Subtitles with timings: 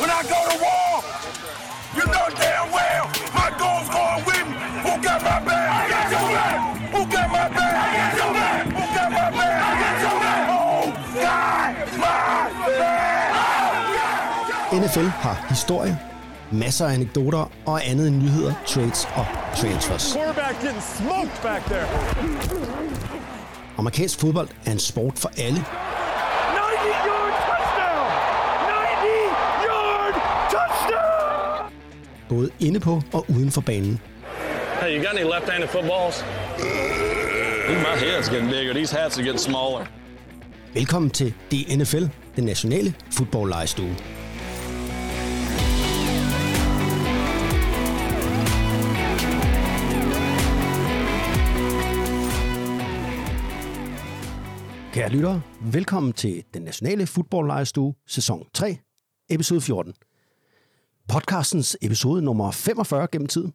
[0.00, 0.92] when I go to war.
[1.96, 4.56] You know damn well my goal's going with me.
[4.84, 5.68] Who got my back?
[5.78, 6.58] I got your back.
[6.94, 7.74] Who got my back?
[7.84, 8.66] I got your back.
[8.76, 9.56] Who got my back?
[9.68, 10.42] I got your back.
[10.56, 10.84] Oh,
[11.14, 11.70] God,
[12.04, 12.16] my
[12.78, 13.10] back.
[14.72, 15.98] NFL har historie,
[16.50, 19.26] masser af anekdoter og andet end nyheder, trades og
[19.56, 20.12] transfers.
[20.12, 21.86] Quarterback getting smoked back there.
[23.78, 25.64] Amerikansk fodbold er en sport for alle,
[32.30, 34.00] både inde på og uden for banen.
[34.80, 36.16] Hey, you got any left-handed footballs?
[37.68, 38.72] My head's getting bigger.
[38.74, 39.86] These hats are getting smaller.
[40.74, 42.04] Velkommen til DNFL,
[42.36, 43.96] den nationale fodboldlejestue.
[54.92, 58.78] Kære lyttere, velkommen til den nationale fodboldlejestue, sæson 3,
[59.30, 59.94] episode 14.
[61.08, 63.54] Podcastens episode nummer 45 gennem tiden.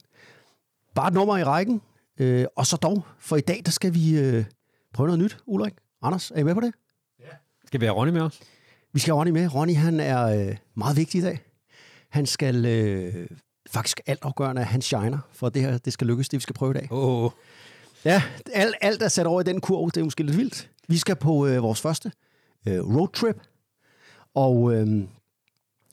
[0.95, 1.81] Bare et nummer i rækken,
[2.19, 4.45] øh, og så dog, for i dag der skal vi øh,
[4.93, 5.37] prøve noget nyt.
[5.45, 6.73] Ulrik, Anders, er I med på det?
[7.65, 8.39] Skal vi have Ronny med os?
[8.93, 9.53] Vi skal have Ronny med.
[9.55, 11.39] Ronny, han er øh, meget vigtig i dag.
[12.09, 13.27] Han skal øh,
[13.69, 16.71] faktisk altafgørende, at han shiner, for det her det skal lykkes, det vi skal prøve
[16.71, 16.87] i dag.
[16.91, 17.31] Åh, oh,
[18.05, 18.23] Ja,
[18.53, 20.69] alt, alt er sat over i den kurv, det er måske lidt vildt.
[20.87, 22.11] Vi skal på øh, vores første
[22.67, 23.41] øh, roadtrip,
[24.33, 25.03] og øh,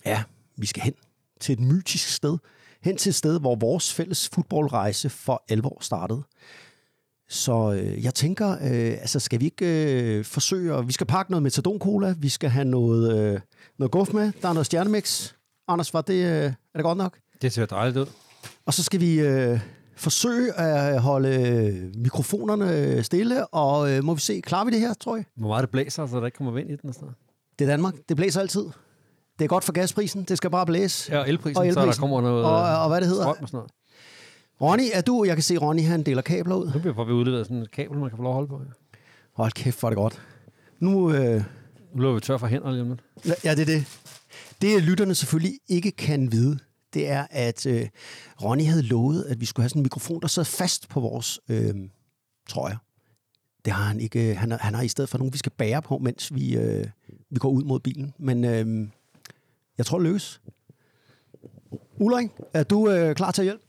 [0.07, 0.23] ja,
[0.57, 0.95] vi skal hen
[1.43, 2.39] til et mytisk sted.
[2.83, 6.23] Hen til et sted, hvor vores fælles fodboldrejse for alvor startede.
[7.29, 11.31] Så øh, jeg tænker, øh, altså skal vi ikke øh, forsøge, at vi skal pakke
[11.33, 13.41] noget metadon cola, vi skal have noget, øh,
[13.79, 15.33] noget guf med, der er noget stjernemix.
[15.69, 17.19] Anders, var det, øh, er det godt nok?
[17.43, 18.07] det ser dejligt ud.
[18.67, 19.61] Og så skal vi øh,
[19.97, 24.95] forsøge at holde øh, mikrofonerne stille, og øh, må vi se, klarer vi det her,
[24.95, 25.25] tror jeg?
[25.37, 27.17] Hvor meget det blæser, så der ikke kommer vind i den og sådan noget.
[27.59, 28.65] Det er Danmark, det blæser altid.
[29.39, 31.13] Det er godt for gasprisen, det skal bare blæse.
[31.13, 32.01] Ja, og elprisen, Og så der elprisen.
[32.01, 33.27] kommer noget Og- og hvad det hedder?
[33.27, 33.71] og sådan noget.
[34.61, 36.71] Ronny, er du, jeg kan se, Ronny han deler kabler ud.
[36.75, 38.59] Nu bliver får vi udleveret sådan et kabel, man kan få lov at holde på.
[38.59, 38.71] Ja.
[39.33, 40.23] Hold kæft, hvor er det godt.
[40.81, 41.43] Nu, øh,
[41.95, 43.45] Nu løber vi tør for hænder lige om lidt.
[43.45, 43.87] ja, det er det.
[44.63, 46.59] Det, lytterne selvfølgelig ikke kan vide,
[46.95, 47.89] det er, at øh,
[48.43, 51.41] Ronny havde lovet, at vi skulle have sådan en mikrofon, der sad fast på vores
[51.49, 51.75] øh,
[52.49, 52.77] trøjer.
[53.65, 54.35] Det har han ikke.
[54.35, 56.87] Han, har- han har i stedet for nogen, vi skal bære på, mens vi, øh,
[57.31, 58.15] vi går ud mod bilen.
[58.19, 58.89] Men øh,
[59.79, 60.41] jeg tror, det lykkes.
[61.97, 63.63] Ulrik, er du øh, klar til at hjælpe?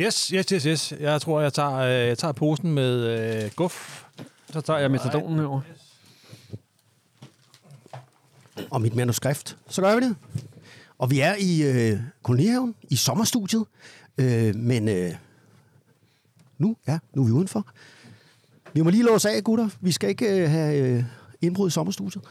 [0.00, 0.94] Yes, yes, yes, yes.
[1.00, 3.04] Jeg tror, jeg tager, øh, jeg tager posen med
[3.44, 4.04] øh, guf.
[4.52, 5.62] Så tager jeg metadonen herovre.
[8.70, 10.16] og mit manuskript, så gør vi det.
[10.98, 13.64] Og vi er i øh, kolonihaven, i sommerstudiet,
[14.18, 15.14] øh, men øh,
[16.58, 17.66] nu, ja, nu er vi udenfor.
[18.72, 19.68] Vi må lige låse af, gutter.
[19.80, 21.04] Vi skal ikke øh, have øh,
[21.40, 22.24] indbrud i sommerstudiet.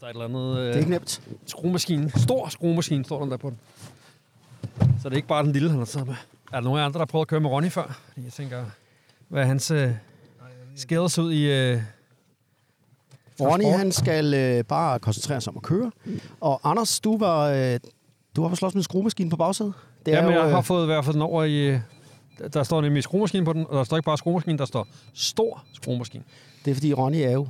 [0.00, 1.22] Der er et eller andet øh, det er ikke nemt.
[1.46, 2.10] skruemaskine.
[2.16, 3.58] Stor skruemaskine står der der på den.
[5.02, 6.14] Så det er ikke bare den lille, han har taget med.
[6.52, 8.00] Er der nogen andre, der har prøvet at køre med Ronny før?
[8.16, 8.64] Jeg tænker,
[9.28, 9.90] hvad er hans øh,
[10.76, 11.44] skills ud i...
[11.52, 11.82] Øh,
[13.40, 15.92] Ronny, han skal øh, bare koncentrere sig om at køre.
[16.40, 17.80] Og Anders, du var, øh,
[18.36, 19.74] du var på slås med en skruemaskine på bagsædet.
[20.06, 21.56] Det Jamen, jeg øh, har fået i hvert fald den over i...
[21.68, 21.80] øh,
[22.52, 25.64] Der står nemlig skruemaskine på den, og der står ikke bare skruemaskine, der står stor
[25.72, 26.24] skruemaskine.
[26.64, 27.48] Det er fordi Ronny er jo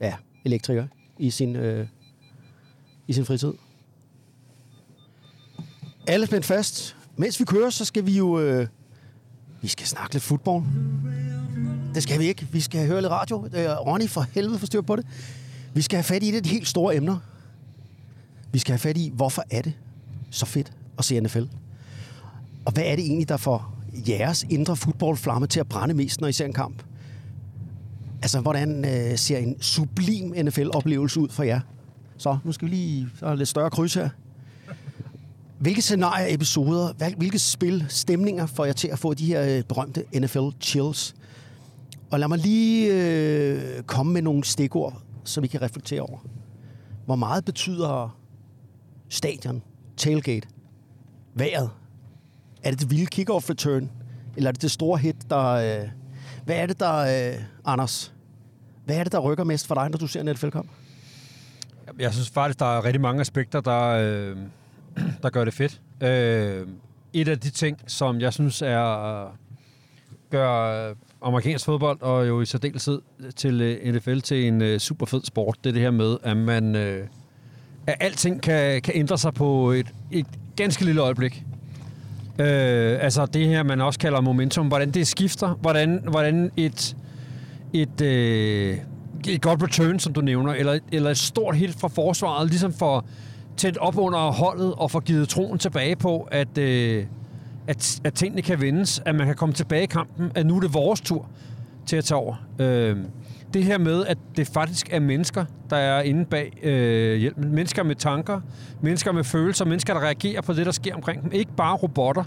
[0.00, 0.14] ja,
[0.44, 0.86] elektriker
[1.18, 1.86] i sin, øh,
[3.08, 3.52] i sin fritid.
[6.06, 6.96] Alle spændt fast.
[7.16, 8.40] Mens vi kører, så skal vi jo...
[8.40, 8.66] Øh,
[9.62, 10.64] vi skal snakke lidt fodbold.
[11.94, 12.48] Det skal vi ikke.
[12.52, 13.48] Vi skal høre lidt radio.
[13.54, 15.06] Øh, Ronny, for helvede forstyr på det.
[15.74, 17.18] Vi skal have fat i et af de helt store emner.
[18.52, 19.72] Vi skal have fat i, hvorfor er det
[20.30, 21.44] så fedt at se NFL?
[22.64, 23.74] Og hvad er det egentlig, der får
[24.08, 26.82] jeres indre fodboldflamme til at brænde mest, når I ser en kamp?
[28.24, 31.60] Altså, hvordan øh, ser en sublim NFL-oplevelse ud for jer?
[32.16, 33.08] Så, nu skal vi lige...
[33.18, 34.08] Så er der lidt større kryds her.
[35.58, 40.04] Hvilke scenarier, episoder, hvilke spil, stemninger får jeg til at få de her øh, berømte
[40.16, 41.14] NFL-chills?
[42.10, 46.18] Og lad mig lige øh, komme med nogle stikord, så vi kan reflektere over.
[47.06, 48.18] Hvor meget betyder
[49.08, 49.62] stadion,
[49.96, 50.48] tailgate,
[51.34, 51.70] vejret?
[52.62, 53.90] Er det det vilde kick-off return?
[54.36, 55.46] Eller er det det store hit, der...
[55.48, 55.88] Øh,
[56.44, 56.94] hvad er det, der...
[57.32, 58.13] Øh, Anders,
[58.84, 60.68] hvad er det, der rykker mest for dig, når du ser Niels NFL-kamp?
[61.98, 64.36] Jeg synes faktisk, der er rigtig mange aspekter, der, øh,
[65.22, 65.80] der gør det fedt.
[66.00, 66.66] Øh,
[67.12, 69.30] et af de ting, som jeg synes er øh,
[70.30, 73.00] gør øh, amerikansk fodbold, og jo i særdeleshed
[73.36, 76.36] til øh, NFL til en øh, super fed sport, det er det her med, at
[76.36, 77.06] man øh,
[77.86, 80.26] at alting kan, kan ændre sig på et, et
[80.56, 81.44] ganske lille øjeblik.
[82.38, 86.96] Øh, altså det her, man også kalder momentum, hvordan det skifter, hvordan, hvordan et,
[87.74, 88.78] et øh,
[89.28, 93.04] et godt return, som du nævner, eller, eller et stort hit fra forsvaret, ligesom for
[93.56, 97.06] tæt op under holdet og få givet troen tilbage på, at, øh,
[97.66, 100.60] at, at tingene kan vendes, at man kan komme tilbage i kampen, at nu er
[100.60, 101.26] det vores tur
[101.86, 102.34] til at tage over.
[102.58, 102.96] Øh,
[103.54, 107.54] det her med, at det faktisk er mennesker, der er inde bag øh, hjælpen.
[107.54, 108.40] Mennesker med tanker,
[108.80, 111.32] mennesker med følelser, mennesker, der reagerer på det, der sker omkring dem.
[111.32, 112.24] Ikke bare robotter,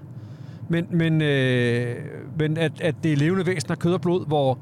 [0.69, 1.95] men, men, øh,
[2.39, 4.59] men at, at det er levende væsener, kød og blod, hvor,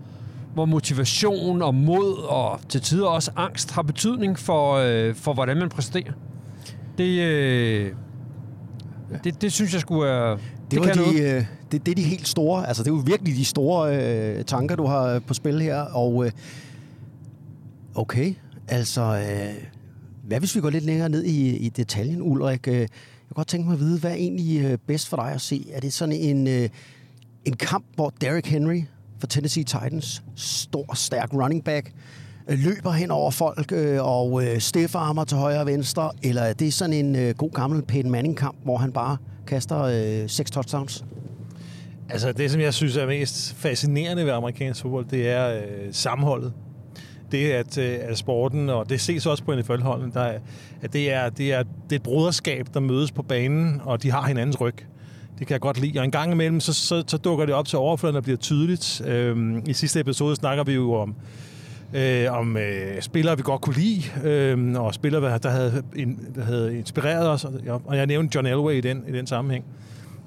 [0.55, 5.57] hvor motivation og mod og til tider også angst har betydning for, øh, for hvordan
[5.57, 6.11] man præsterer.
[6.97, 7.91] Det, øh,
[9.23, 10.37] det, det synes jeg skulle er...
[10.71, 13.01] Det, det, kan de, øh, det, det er de helt store, altså det er jo
[13.05, 16.31] virkelig de store øh, tanker, du har på spil her, og øh,
[17.95, 18.33] okay,
[18.67, 19.63] altså, øh,
[20.23, 22.67] hvad hvis vi går lidt længere ned i, i detaljen, Ulrik?
[22.67, 22.89] Øh, jeg
[23.29, 25.65] kunne godt tænke mig at vide, hvad er egentlig øh, bedst for dig at se?
[25.73, 26.69] Er det sådan en, øh,
[27.45, 28.81] en kamp, hvor Derrick Henry
[29.25, 31.91] for Tennessee Titans, stor, stærk running back,
[32.49, 36.53] øh, løber hen over folk øh, og øh, stiffarmer til højre og venstre, eller er
[36.53, 39.17] det sådan en øh, god gammel Peyton Manning-kamp, hvor han bare
[39.47, 41.05] kaster øh, seks touchdowns?
[42.09, 45.61] Altså, det, som jeg synes er mest fascinerende ved amerikansk fodbold, det er øh,
[45.91, 46.53] sammenholdet.
[47.31, 50.39] Det at, øh, at sporten, og det ses også på NFL-holdene, der
[50.81, 54.11] at det er, det, er, det er et broderskab, der mødes på banen, og de
[54.11, 54.75] har hinandens ryg.
[55.39, 55.99] Det kan jeg godt lide.
[55.99, 59.01] Og en gang imellem, så, så, så dukker det op til overfladen og bliver tydeligt.
[59.05, 61.15] Øhm, I sidste episode snakker vi jo om,
[61.93, 66.43] øh, om øh, spillere, vi godt kunne lide, øh, og spillere, der havde, in, der
[66.43, 67.45] havde inspireret os.
[67.85, 69.65] Og jeg nævnte John Elway i den, i den sammenhæng.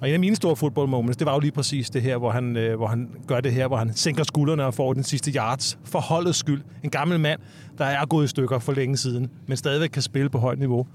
[0.01, 2.31] Og en af mine store football moments, det var jo lige præcis det her, hvor
[2.31, 5.31] han, øh, hvor han gør det her, hvor han sænker skuldrene og får den sidste
[5.31, 6.63] yards for holdets skyld.
[6.85, 7.41] En gammel mand,
[7.79, 10.87] der er gået i stykker for længe siden, men stadigvæk kan spille på højt niveau.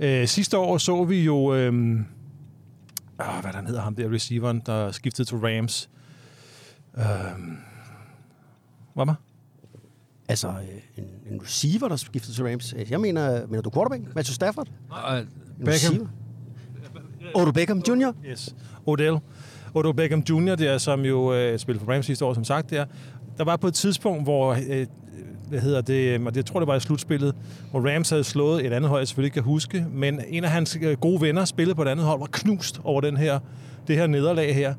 [0.00, 2.00] Øh, sidste år så vi jo, øh,
[3.20, 5.90] øh, hvad der hedder ham der, receiveren, der skiftede til Rams.
[6.98, 7.04] Øh,
[8.94, 9.14] hvad med?
[10.28, 10.54] Altså, øh,
[11.04, 12.74] en, en receiver, der skiftede til Rams.
[12.90, 14.14] Jeg mener, mener du quarterback?
[14.14, 14.68] Matthew Stafford?
[14.90, 15.26] Uh, En
[15.64, 15.68] Beckham.
[15.68, 16.06] receiver?
[17.34, 18.12] Odell Beckham Jr.?
[18.26, 18.54] Yes.
[18.86, 19.16] Odell.
[19.74, 22.84] Odell Beckham Jr., der, som jo øh, spillede for Rams sidste år, som sagt der.
[23.38, 24.86] Der var på et tidspunkt, hvor, øh,
[25.50, 27.34] hvad hedder det, øhm, og jeg tror, det var i slutspillet,
[27.70, 30.50] hvor Rams havde slået et andet hold, jeg selvfølgelig ikke kan huske, men en af
[30.50, 33.38] hans øh, gode venner spillede på et andet hold, var knust over den her,
[33.88, 34.74] det her nederlag her.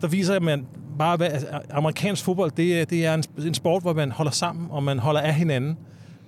[0.00, 0.66] Der viser, at man
[0.98, 4.32] bare, hvad, altså, amerikansk fodbold, det, øh, det er en, en sport, hvor man holder
[4.32, 5.76] sammen, og man holder af hinanden.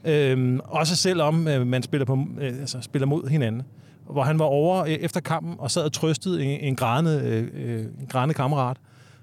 [0.05, 3.63] Øhm, også selvom øh, man spiller, på, øh, altså, spiller mod hinanden.
[4.11, 7.49] Hvor han var over øh, efter kampen og sad og trøstede en, en, grædende, øh,
[7.55, 8.77] øh, en grædende kammerat.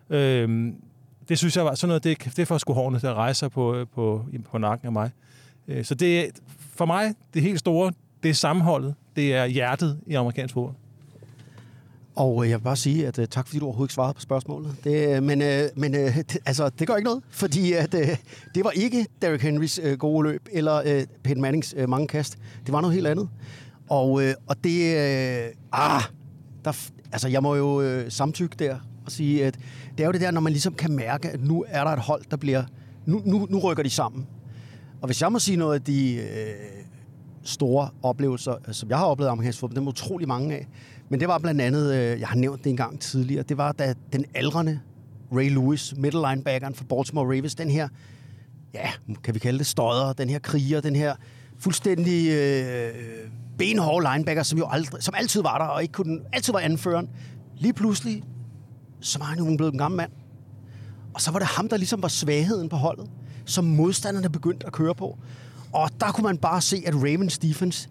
[0.09, 0.75] Øhm,
[1.29, 3.39] det synes jeg var sådan noget, det, det er for sgu hårene til at rejse
[3.39, 5.11] sig på, øh, på, på nakken af mig.
[5.67, 6.31] Øh, så det
[6.75, 7.91] for mig, det helt store,
[8.23, 8.95] det er sammenholdet.
[9.15, 10.75] Det er hjertet i amerikansk fodbold.
[12.15, 14.75] Og øh, jeg vil bare sige, at tak fordi du overhovedet ikke svarede på spørgsmålet.
[14.83, 15.39] Det, men
[15.75, 15.93] men
[16.31, 17.91] det, altså, det gør ikke noget, fordi at,
[18.55, 22.37] det var ikke Derrick Henrys gode løb, eller uh, Peyton Mannings uh, mange kast.
[22.65, 23.29] Det var noget helt andet.
[23.89, 24.95] Og, uh, og det...
[25.51, 26.01] Uh, ah,
[26.65, 29.59] der, altså, jeg må jo uh, samtykke der og sige, at
[29.97, 31.99] det er jo det der, når man ligesom kan mærke, at nu er der et
[31.99, 32.63] hold, der bliver...
[33.05, 34.27] Nu, nu, nu rykker de sammen.
[35.01, 36.25] Og hvis jeg må sige noget af de øh,
[37.43, 40.67] store oplevelser, øh, som jeg har oplevet i amerikansk fodbold, dem er utrolig mange af.
[41.09, 43.71] Men det var blandt andet, øh, jeg har nævnt det en gang tidligere, det var
[43.71, 44.79] da den aldrende
[45.31, 47.87] Ray Lewis, middle linebackeren for Baltimore Ravens, den her,
[48.73, 48.89] ja,
[49.23, 51.15] kan vi kalde det støder, den her kriger, den her
[51.59, 52.93] fuldstændig øh,
[53.57, 57.09] benhårde linebacker, som jo aldrig, som altid var der, og ikke kunne, altid var anføreren.
[57.57, 58.23] Lige pludselig,
[59.05, 60.11] så var han jo blevet en gammel mand.
[61.13, 63.09] Og så var det ham, der ligesom var svagheden på holdet,
[63.45, 65.17] som modstanderne begyndte at køre på.
[65.73, 67.89] Og der kunne man bare se, at Ravens defense,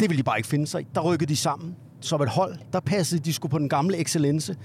[0.00, 0.86] det ville de bare ikke finde sig i.
[0.94, 2.56] Der rykkede de sammen som et hold.
[2.72, 4.56] Der passede de skulle på den gamle excellence.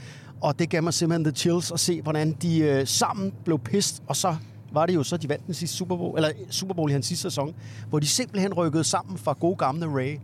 [0.42, 4.04] Og det gav mig simpelthen the chills at se, hvordan de øh, sammen blev pist.
[4.08, 4.36] Og så
[4.72, 6.94] var det jo så, de vandt den sidste Super Bowl, eller øh, Super Bowl i
[6.94, 7.56] hans sidste sæson,
[7.90, 10.20] hvor de simpelthen rykkede sammen fra gode gamle Ray.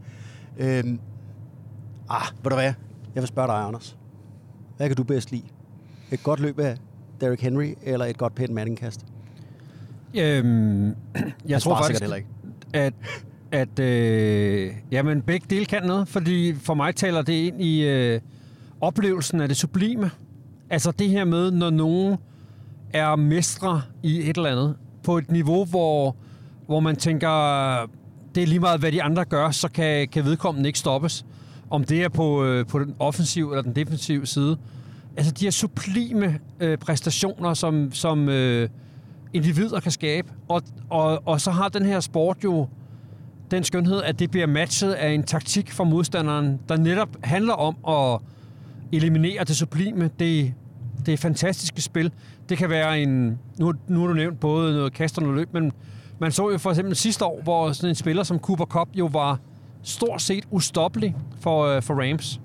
[0.58, 1.00] Øhm,
[2.10, 2.74] ah, ved du hvad?
[3.16, 3.98] Jeg vil spørge dig, Anders.
[4.77, 5.44] Hvad kan du bedst lide?
[6.12, 6.77] Et godt løb af
[7.22, 9.05] Derrick Henry, eller et godt Peyton Manning-kast?
[10.15, 10.96] Øhm,
[11.48, 12.27] jeg tror faktisk, heller ikke.
[12.74, 12.94] at,
[13.51, 18.22] at øh, jamen, begge dele kan noget, fordi for mig taler det ind i øh,
[18.82, 20.12] oplevelsen af det sublime.
[20.70, 22.17] Altså det her med, når nogen
[22.94, 26.15] er mestre i et eller andet, på et niveau, hvor,
[26.65, 27.29] hvor man tænker,
[28.36, 31.25] det er lige meget, hvad de andre gør, så kan, kan vedkommende ikke stoppes.
[31.75, 34.58] Om det er på, øh, på den offensive eller den defensive side.
[35.17, 38.70] Altså de her sublime øh, præstationer, som, som øh,
[39.34, 40.27] individer kan skabe.
[40.48, 42.67] Og, og, og så har den her sport jo
[43.51, 47.75] den skønhed, at det bliver matchet af en taktik fra modstanderen, der netop handler om
[47.88, 48.20] at
[48.91, 50.53] eliminere det sublime, det,
[51.05, 52.12] det fantastiske spil.
[52.50, 53.39] Det kan være en...
[53.60, 55.72] Nu, nu har du nævnt både noget kast og noget løb, men
[56.20, 59.05] Man så jo for eksempel sidste år, hvor sådan en spiller som Cooper Cup jo
[59.05, 59.39] var
[59.86, 62.42] stort set ustoppelig for, øh, for Rams.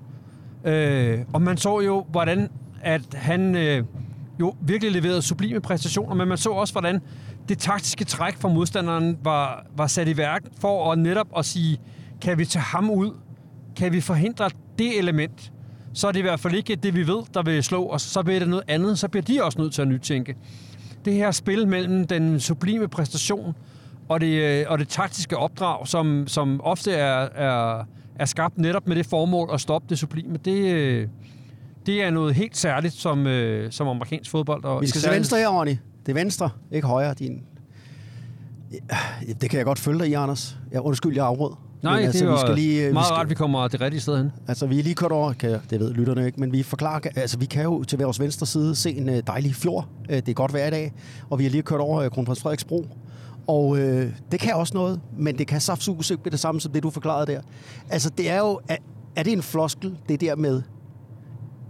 [0.65, 2.49] Øh, og man så jo, hvordan
[2.81, 3.83] at han øh,
[4.39, 7.01] jo virkelig leverede sublime præstationer, men man så også, hvordan
[7.49, 11.79] det taktiske træk fra modstanderen var, var sat i værk for at netop at sige,
[12.21, 13.11] kan vi tage ham ud?
[13.75, 15.51] Kan vi forhindre det element?
[15.93, 18.01] Så er det i hvert fald ikke det, vi ved, der vil slå os.
[18.01, 18.99] Så bliver det noget andet.
[18.99, 20.35] Så bliver de også nødt til at nytænke.
[21.05, 23.55] Det her spil mellem den sublime præstation
[24.11, 27.83] og det, øh, og det taktiske opdrag, som, som ofte er, er,
[28.15, 31.07] er skabt netop med det formål at stoppe det sublime, det, øh,
[31.85, 34.63] det er noget helt særligt som, øh, som amerikansk fodbold.
[34.63, 35.75] Og Vi skal til venstre her, Ronny.
[36.05, 37.13] Det er venstre, ikke højre.
[37.13, 37.41] Din...
[39.41, 40.57] Det kan jeg godt følge dig i, Anders.
[40.73, 41.55] Ja, undskyld, jeg afråd.
[41.83, 44.17] Nej, Men det er vi skal lige, meget skal, rart, vi kommer det rigtige sted
[44.17, 44.31] hen.
[44.47, 46.99] Altså, vi er lige kørt over, kan, jeg- det ved lytterne ikke, men vi forklarer,
[47.15, 49.87] altså, vi kan jo til vores venstre side se en dejlig fjord.
[50.09, 50.93] Det er godt vejr i dag,
[51.29, 52.85] og vi har lige kørt over Kronprins Frederiks Bro.
[53.47, 56.83] Og øh, det kan også noget, men det kan saftsuges ikke det samme som det,
[56.83, 57.41] du forklarede der.
[57.89, 58.77] Altså, det er jo, er,
[59.15, 60.61] er det en floskel, det der med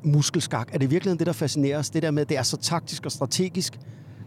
[0.04, 0.70] muskelskak?
[0.74, 1.90] Er det virkelig det, der fascinerer os?
[1.90, 3.80] Det der med, at det er så taktisk og strategisk,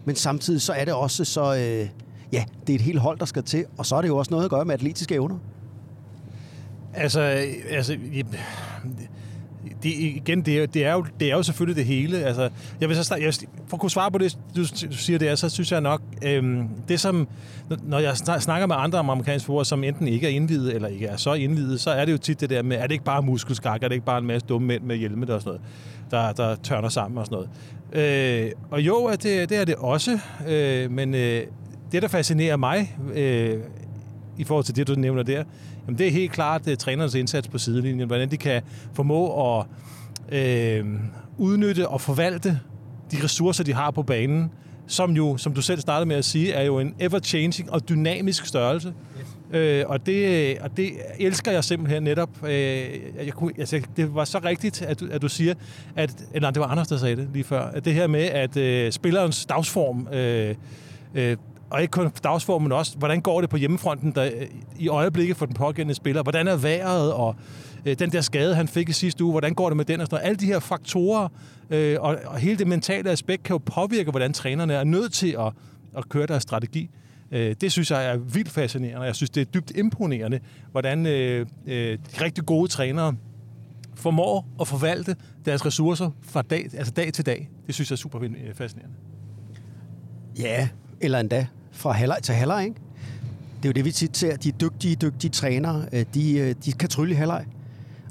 [0.05, 1.89] men samtidig så er det også så, øh,
[2.31, 4.31] ja, det er et helt hold, der skal til, og så er det jo også
[4.31, 5.37] noget at gøre med atletiske evner.
[6.93, 7.97] Altså, øh, altså
[9.85, 12.23] det, igen, det er, det, er jo, det er jo selvfølgelig det hele.
[12.23, 12.49] Altså,
[12.81, 13.33] jeg vil så starte, jeg,
[13.67, 16.67] for at kunne svare på det, du, du siger er, så synes jeg nok, øhm,
[16.87, 17.27] det som,
[17.83, 21.05] når jeg snakker med andre om amerikanske forbrugere, som enten ikke er indvidet, eller ikke
[21.05, 23.21] er så indvidet, så er det jo tit det der med, er det ikke bare
[23.21, 25.59] muskelskak, er det ikke bare en masse dumme mænd med hjelme der og sådan
[26.11, 27.45] noget, der, der tørner sammen og sådan
[27.93, 28.45] noget.
[28.45, 31.43] Øh, og jo, det, det er det også, øh, men øh,
[31.91, 33.59] det, der fascinerer mig, øh,
[34.37, 35.43] i forhold til det, du nævner der,
[35.87, 38.61] jamen det er helt klart uh, trænernes indsats på sidelinjen, hvordan de kan
[38.93, 39.65] formå at
[40.29, 40.85] øh,
[41.37, 42.59] udnytte og forvalte
[43.11, 44.51] de ressourcer, de har på banen,
[44.87, 48.45] som jo, som du selv startede med at sige, er jo en ever-changing og dynamisk
[48.45, 48.93] størrelse.
[49.51, 52.29] Øh, og, det, og det elsker jeg simpelthen netop.
[52.43, 52.51] Øh,
[53.25, 55.53] jeg kunne, altså, det var så rigtigt, at du, at du siger,
[55.95, 58.57] at, eller det var Anders, der sagde det lige før, at det her med, at
[58.57, 60.55] øh, spillerens dagsform øh,
[61.15, 61.37] øh,
[61.75, 64.47] og ikke kun dagsform, men også, hvordan går det på hjemmefronten der, øh,
[64.79, 66.23] i øjeblikket for den pågældende spiller?
[66.23, 67.35] Hvordan er vejret, og
[67.85, 70.01] øh, den der skade, han fik i sidste uge, hvordan går det med den?
[70.01, 70.27] Og sådan noget.
[70.27, 71.27] Alle de her faktorer,
[71.69, 75.35] øh, og, og hele det mentale aspekt, kan jo påvirke, hvordan trænerne er nødt til
[75.39, 75.53] at,
[75.97, 76.89] at køre deres strategi.
[77.31, 79.05] Øh, det synes jeg er vildt fascinerende.
[79.05, 80.39] Jeg synes, det er dybt imponerende,
[80.71, 83.15] hvordan øh, øh, de rigtig gode trænere
[83.95, 85.15] formår at forvalte
[85.45, 87.49] deres ressourcer fra dag, altså dag til dag.
[87.67, 88.95] Det synes jeg er super øh, fascinerende.
[90.39, 90.69] Ja,
[91.01, 92.75] eller endda fra halvleg til halvleg, ikke?
[93.57, 94.35] Det er jo det, vi tit ser.
[94.35, 97.45] De dygtige, dygtige trænere, øh, de, øh, de kan trylle i halvleg.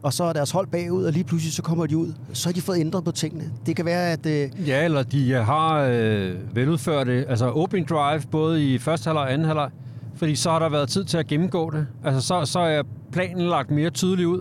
[0.02, 2.12] Og så er deres hold bagud, og lige pludselig så kommer de ud.
[2.32, 3.44] Så har de fået ændret på tingene.
[3.66, 4.26] Det kan være, at...
[4.26, 9.22] Øh, Ja, eller de øh, har øh, veludført altså opening drive, både i første halvleg
[9.22, 9.70] og anden halvleg,
[10.16, 11.86] fordi så har der været tid til at gennemgå det.
[12.04, 14.40] Altså, så, så er planen lagt mere tydeligt ud.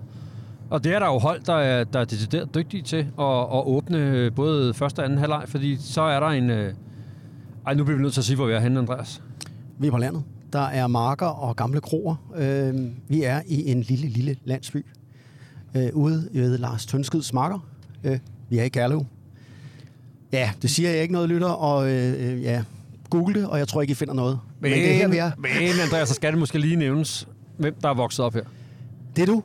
[0.69, 3.65] Og det er der jo hold, der er, der er decideret dygtige til at, at
[3.65, 6.51] åbne både første og anden halvleg, fordi så er der en...
[7.67, 9.21] Ej, nu bliver vi nødt til at sige, hvor vi er henne, Andreas.
[9.79, 10.23] vi er på landet.
[10.53, 12.15] Der er marker og gamle kroer.
[12.35, 12.73] Øh,
[13.07, 14.85] vi er i en lille, lille landsby.
[15.75, 17.59] Øh, ude ved Lars Tønskids marker.
[18.03, 19.05] Øh, vi er i Gerlev.
[20.31, 21.47] Ja, det siger jeg ikke noget, lytter.
[21.47, 22.63] Og øh, øh, ja,
[23.09, 24.39] google det, og jeg tror ikke, I finder noget.
[24.59, 25.31] Men, men det er her, vi er.
[25.37, 25.51] Men
[25.83, 27.27] Andreas, så skal det måske lige nævnes,
[27.57, 28.43] hvem der er vokset op her.
[29.15, 29.43] Det er du.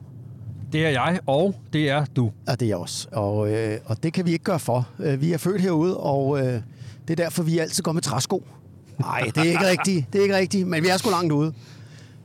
[0.72, 2.32] Det er jeg, og det er du.
[2.48, 3.08] Ja, det er jeg også.
[3.12, 4.88] Og, øh, og det kan vi ikke gøre for.
[4.98, 6.60] Øh, vi er født herude, og øh,
[7.08, 8.44] det er derfor, vi altid går med træsko.
[8.98, 10.12] Nej, det er ikke rigtigt.
[10.12, 11.52] Det er ikke rigtigt, men vi er sgu langt ude.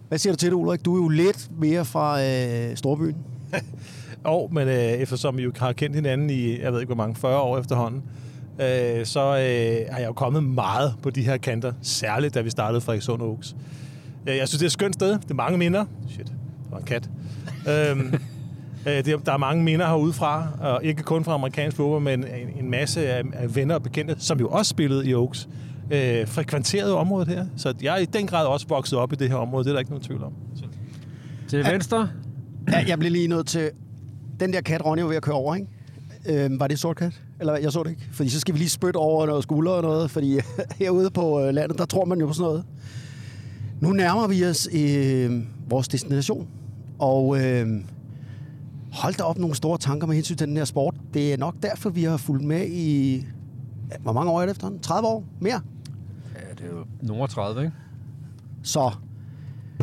[0.07, 0.85] Hvad siger du til det, Ulrik?
[0.85, 3.15] Du er jo lidt mere fra øh, Storbyen.
[4.23, 7.15] Og, men øh, eftersom vi jo har kendt hinanden i, jeg ved ikke hvor mange,
[7.15, 8.01] 40 år efterhånden,
[8.59, 12.49] øh, så øh, har jeg jo kommet meget på de her kanter, særligt da vi
[12.49, 13.55] startede Frederikssund Oaks.
[14.27, 15.11] Øh, jeg synes, det er et skønt sted.
[15.11, 15.85] Det er mange minder.
[16.09, 16.33] Shit, der
[16.71, 17.09] var en kat.
[17.69, 18.17] øhm, øh, er-
[18.85, 22.71] der er mange minder herude fra, og ikke kun fra amerikansk fodbold, men en, en
[22.71, 25.49] masse af, af venner og bekendte, som jo også spillede i Oaks,
[25.91, 27.45] øh, frekventerede området her.
[27.57, 29.73] Så jeg er i den grad også vokset op i det her område, det er
[29.73, 30.33] der ikke nogen tvivl om.
[30.55, 30.63] Så.
[31.47, 32.09] Til venstre,
[32.71, 33.71] Ja, jeg blev lige nødt til...
[34.39, 35.67] Den der kat, Ronny var ved at køre over, ikke?
[36.25, 37.21] Øh, var det sort kat?
[37.39, 38.01] Eller jeg så det ikke.
[38.11, 40.39] Fordi så skal vi lige spytte over noget skulder og noget, fordi
[40.79, 42.63] herude på øh, landet, der tror man jo på sådan noget.
[43.81, 46.47] Nu nærmer vi os øh, vores destination,
[46.99, 47.67] og øh,
[48.93, 50.95] hold da op nogle store tanker med hensyn til den her sport.
[51.13, 53.25] Det er nok derfor, vi har fulgt med i...
[53.99, 54.81] Hvor mange år er det efterhånden?
[54.81, 55.23] 30 år?
[55.39, 55.61] Mere?
[56.35, 57.73] ja, det er jo nummer 30, ikke?
[58.63, 58.91] Så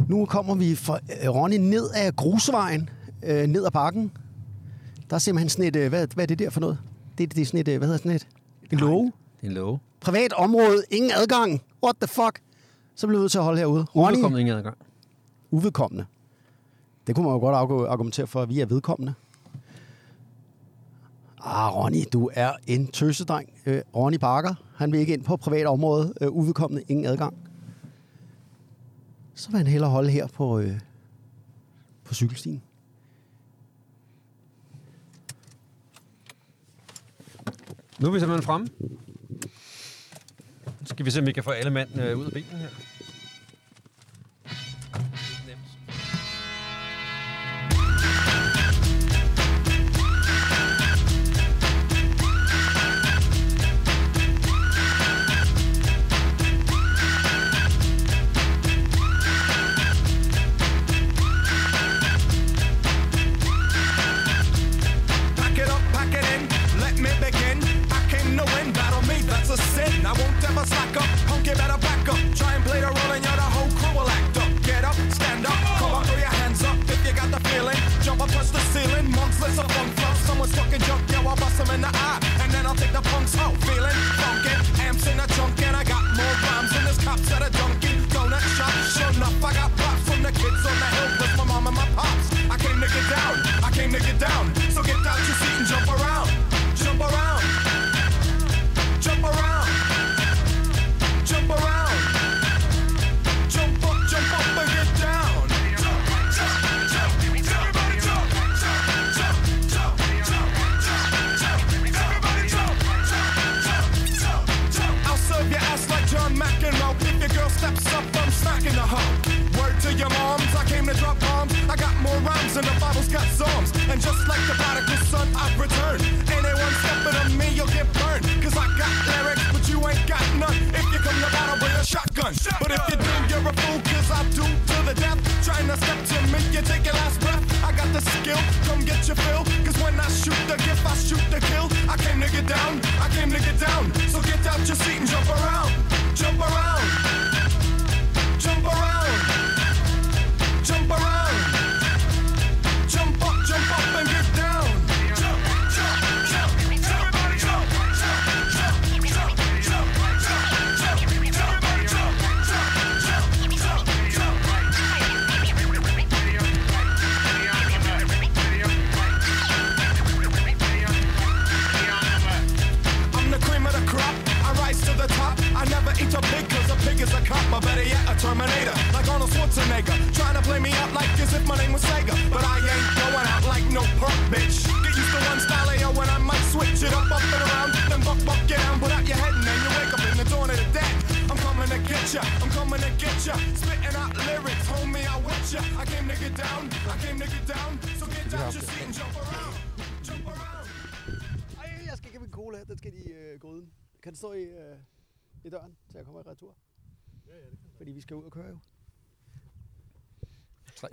[0.08, 2.90] nu kommer vi fra øh, Ronny ned ad grusvejen,
[3.22, 4.12] øh, ned ad bakken.
[5.10, 6.78] Der er simpelthen sådan et, øh, hvad, hvad er det der for noget?
[7.18, 8.28] Det, det er sådan et, øh, hvad hedder sådan et?
[8.72, 9.12] En låge?
[9.40, 9.78] Det er en love.
[10.00, 11.62] Privat område, ingen adgang.
[11.84, 12.40] What the fuck?
[12.94, 13.84] så bliver vi nødt til at holde herude.
[13.96, 14.76] Ronny, Uvedkommende ingen adgang.
[15.50, 16.04] uvedkommende.
[17.10, 19.14] Det kunne man jo godt argumentere for, at vi er vedkommende.
[21.44, 23.52] Ah, Ronny, du er en tøsedreng.
[23.66, 26.14] Øh, Ronny Parker, han vil ikke ind på privat område.
[26.20, 27.36] Øh, uvedkommende, ingen adgang.
[29.34, 30.80] Så vil han hellere holde her på, øh,
[32.04, 32.62] på cykelstien.
[37.98, 38.68] Nu er vi simpelthen fremme.
[40.80, 42.89] Nu skal vi se, om vi kan få alle mand øh, ud af bilen her.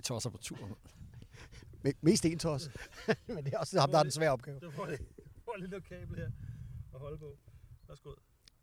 [0.07, 0.77] Tosser på tur.
[1.87, 2.69] Me- mest en til os.
[3.27, 4.59] Men det er også ham, der har den svære opgave.
[4.59, 4.99] Du får det.
[4.99, 6.29] Du får et lille kabel her
[6.93, 7.37] at holde på.
[7.87, 8.11] Værsgo.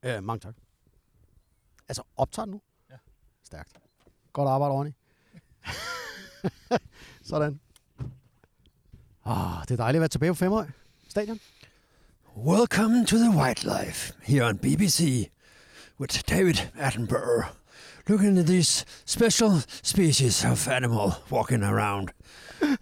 [0.02, 0.54] Ja, mange tak.
[1.88, 2.61] Altså, optager nu?
[2.90, 2.96] Ja.
[3.44, 3.78] Stærkt.
[4.33, 4.92] Godt arbejde, Ronny.
[7.30, 7.61] Sådan.
[9.24, 10.66] Ah, det er dejligt at være tilbage på Femøj
[11.09, 11.40] Stadion.
[12.37, 15.30] Welcome to the Wildlife here on BBC
[16.00, 17.46] with David Attenborough.
[18.09, 19.51] Looking at this special
[19.83, 22.09] species of animal walking around.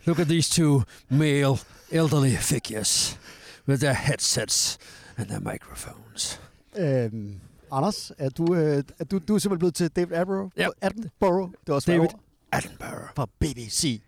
[0.07, 1.59] Look at these two male
[1.93, 3.19] elderly figures
[3.67, 4.79] with their headsets
[5.17, 6.41] and their microphones.
[6.77, 7.41] Øhm,
[7.73, 10.51] Anders, er du, øh, er du, du er simpelthen blevet til David Attenborough?
[10.57, 10.69] Ja.
[10.81, 11.51] Attenborough.
[11.67, 12.09] Det var svært David.
[12.53, 13.09] Attenborough.
[13.17, 14.03] fra BBC.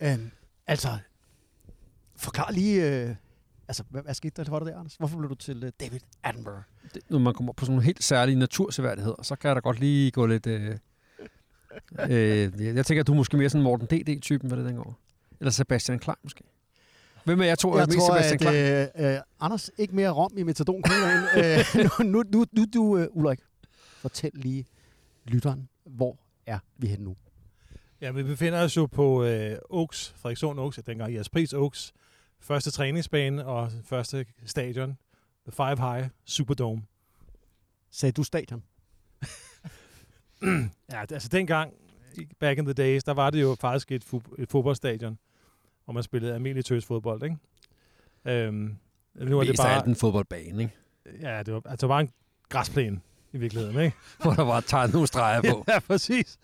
[0.00, 0.30] Øhm,
[0.66, 0.98] altså,
[2.16, 2.84] forklar lige...
[2.90, 3.14] Øh,
[3.68, 4.94] altså, hvad, hvad skete der for dig der, Anders?
[4.94, 6.62] Hvorfor blev du til øh, David Attenborough?
[6.94, 9.80] Det, når man kommer på sådan nogle helt særlige naturseværdigheder, så kan jeg da godt
[9.80, 10.46] lige gå lidt...
[10.46, 10.70] Øh,
[12.10, 14.98] øh, jeg tænker, at du er måske mere sådan Morten D.D.-typen, hvad det den går.
[15.40, 16.44] Eller Sebastian Klein måske.
[17.24, 19.06] Hvem er jeg tror, Jeg er mest tror, Sebastian at Klein?
[19.06, 20.82] øh, øh, Anders, ikke mere rom i metadon
[21.36, 21.58] øh,
[22.02, 23.38] nu, nu, nu, nu, du, øh, Ulrik,
[23.98, 24.66] fortæl lige
[25.24, 27.16] lytteren, hvor er vi henne nu?
[28.00, 31.92] Ja, vi befinder os jo på øh, Oaks, Frederikssund Oaks, dengang Jes Pris Oaks,
[32.42, 34.98] første træningsbane og første stadion,
[35.46, 36.82] The Five High Superdome.
[37.90, 38.62] Sagde du stadion?
[40.92, 41.72] Ja, det- altså dengang,
[42.14, 45.18] i- back in the days, der var det jo faktisk et, fu- et fodboldstadion,
[45.84, 47.36] hvor man spillede almindelig tøsfodbold, ikke?
[48.24, 48.76] Øhm,
[49.14, 50.74] nu er det bare, en fodboldbane, ikke?
[51.20, 52.10] ja, det var, altså, det var bare en
[52.48, 53.00] græsplæne.
[53.32, 53.96] i virkeligheden, ikke?
[54.22, 55.64] Hvor der var taget nogle streger på.
[55.72, 56.38] ja, præcis.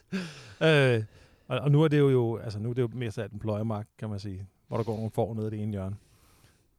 [0.62, 1.04] Øh,
[1.48, 3.38] og, og, nu er det jo, jo, altså nu er det jo mest af en
[3.38, 5.96] pløjemark, kan man sige, hvor der går nogle får nede i det ene hjørne.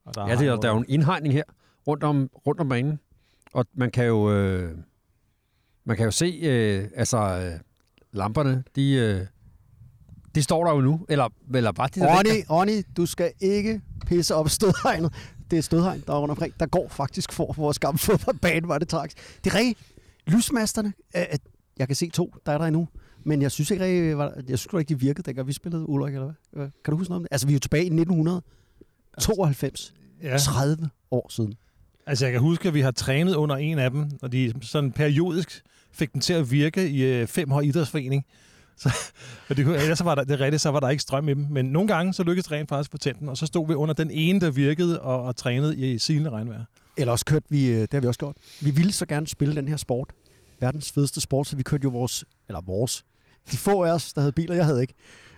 [0.05, 1.43] Og der Ja, det er, der er jo en indhegning her
[1.87, 2.99] rundt om, rundt om banen.
[3.53, 4.77] Og man kan jo, øh,
[5.85, 7.59] man kan jo se, øh, altså øh,
[8.11, 9.25] lamperne, de, øh,
[10.35, 11.05] de står der jo nu.
[11.09, 15.13] Eller, eller bare de der Ronny, du skal ikke pisse op stødhegnet.
[15.51, 16.59] Det er stødhegn, der er rundt omkring.
[16.59, 19.17] Der går faktisk for på vores gamle fodboldbane, var det tragisk.
[19.43, 19.79] Det er rigtigt.
[20.27, 21.37] Lysmasterne, øh, øh,
[21.77, 22.87] jeg kan se to, der er der endnu.
[23.29, 26.13] Men jeg synes ikke rigtig, var, jeg synes ikke, de virkede, dengang vi spillede Ulrik,
[26.13, 26.69] eller hvad?
[26.85, 27.27] Kan du huske noget om det?
[27.31, 29.93] Altså, vi er jo tilbage i 1992.
[30.23, 30.37] Ja.
[30.37, 31.53] 30 år siden.
[32.05, 34.91] Altså, jeg kan huske, at vi har trænet under en af dem, og de sådan
[34.91, 35.61] periodisk
[35.91, 38.25] fik den til at virke i øh, fem år idrætsforening.
[38.81, 38.89] Så,
[39.49, 41.33] og det, kunne- ellers så var der, det rigtigt, så var der ikke strøm i
[41.33, 41.45] dem.
[41.49, 43.93] Men nogle gange, så lykkedes det rent faktisk på tænden, og så stod vi under
[43.93, 46.63] den ene, der virkede og, og trænede i silende regnvejr.
[46.97, 48.35] Eller også kørte vi, øh, det har vi også gjort.
[48.61, 50.09] Vi ville så gerne spille den her sport.
[50.59, 53.05] Verdens fedeste sport, så vi kørte jo vores, eller vores,
[53.51, 54.93] de få af os, der havde biler, jeg havde ikke.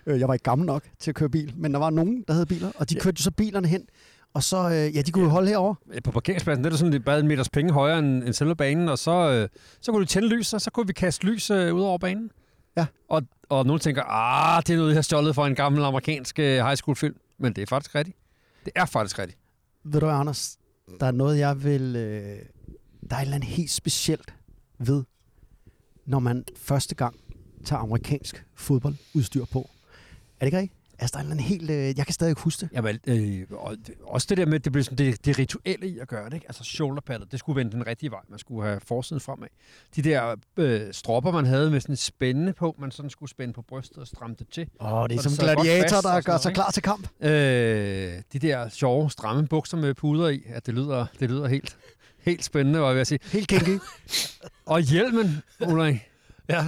[0.06, 2.32] Øh, Jeg var ikke gammel nok til at køre bil, men der var nogen, der
[2.34, 3.86] havde biler, og de kørte jo så bilerne hen.
[4.34, 5.74] Og så, øh, ja, de kunne jo holde herover.
[6.04, 8.88] På parkeringspladsen, der er sådan lidt bare en meters penge højere end, end selve banen,
[8.88, 9.48] og så, øh,
[9.80, 12.30] så kunne du tænde lys, og så kunne vi kaste lys øh, ud over banen.
[12.76, 12.86] Ja.
[13.08, 16.38] Og, og nogen tænker, ah, det er noget, jeg har stjålet fra en gammel amerikansk
[16.38, 17.16] øh, high school film.
[17.38, 18.16] Men det er faktisk rigtigt.
[18.64, 19.38] Det er faktisk rigtigt.
[19.84, 20.56] Ved du Anders?
[21.00, 21.96] Der er noget, jeg vil...
[21.96, 22.38] Øh,
[23.10, 24.34] der er et eller andet helt specielt
[24.78, 25.04] ved,
[26.06, 27.16] når man første gang
[27.64, 29.70] tager amerikansk fodboldudstyr på.
[30.40, 30.78] Er det ikke rigtigt?
[30.98, 31.70] Altså, der er andet helt...
[31.70, 32.68] Øh, jeg kan stadig huske det.
[32.72, 35.98] Jamen, øh, og det- også det der med, det, blev sådan, det, det rituelle i
[35.98, 36.46] at gøre det, ikke?
[36.48, 38.20] Altså shoulderpadet, det skulle vende den rigtige vej.
[38.28, 39.48] Man skulle have forsiden fremad.
[39.96, 43.52] De der øh, stropper, man havde med sådan en spænde på, man sådan skulle spænde
[43.52, 44.66] på brystet og stramme det til.
[44.80, 47.08] Åh, oh, det er Og som gladiator, der gør sig klar til kamp.
[47.20, 47.30] Øh,
[48.32, 51.76] de der sjove, stramme bukser med puder i, at det lyder, det lyder helt,
[52.20, 53.18] helt spændende, var jeg ved at sige.
[53.24, 53.78] Helt kinky.
[54.66, 55.96] Og hjelmen, Ulrik.
[56.48, 56.66] Ja,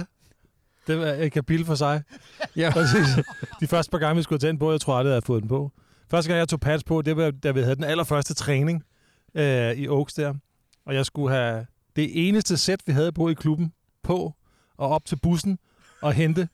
[0.87, 2.01] det var et kapitel for sig.
[2.55, 2.71] Ja.
[2.71, 3.07] Præcis.
[3.59, 5.41] De første par gange, vi skulle tage den på, jeg tror aldrig, jeg havde fået
[5.41, 5.71] den på.
[6.11, 8.83] Første gang, jeg tog pads på, det var, da vi havde den allerførste træning
[9.35, 10.33] øh, i Oaks der.
[10.85, 14.33] Og jeg skulle have det eneste sæt, vi havde på i klubben, på
[14.77, 15.59] og op til bussen
[16.01, 16.47] og hente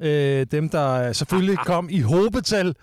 [0.00, 2.74] øh, dem, der selvfølgelig kom i hobetal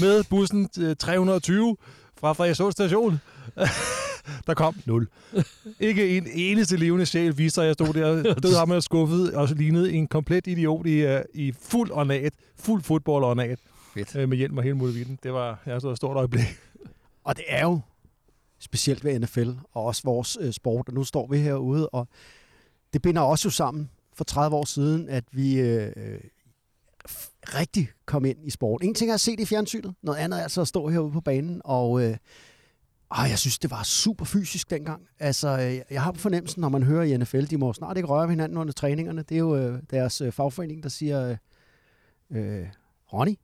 [0.00, 1.76] med bussen øh, 320
[2.20, 3.20] fra Frederikshund station.
[4.46, 5.08] der kom 0.
[5.80, 9.34] Ikke en eneste levende sjæl viste sig, at jeg stod der, død ham og skuffet,
[9.34, 13.58] og lignede en komplet idiot i, uh, i fuld ornat, fuld fodbold ornat,
[13.94, 14.16] Fedt.
[14.16, 15.18] uh, med hjelm og hele muligheden.
[15.22, 16.46] Det var, jeg stod et stort øjeblik.
[17.24, 17.80] Og det er jo
[18.58, 20.88] specielt ved NFL, og også vores øh, sport.
[20.88, 22.08] Og nu står vi herude, og
[22.92, 26.20] det binder os jo sammen for 30 år siden, at vi øh, øh,
[27.44, 28.82] rigtig kom ind i sport.
[28.82, 31.12] En ting er at se det i fjernsynet, noget andet er altså at stå herude
[31.12, 32.16] på banen, og øh,
[33.10, 35.02] ah, jeg synes, det var super fysisk dengang.
[35.18, 38.08] Altså, øh, jeg har på fornemmelsen, når man hører i NFL, de må snart ikke
[38.08, 39.22] røre hinanden under træningerne.
[39.22, 41.36] Det er jo øh, deres øh, fagforening, der siger,
[42.30, 42.66] øh, øh,
[43.12, 43.34] Ronny,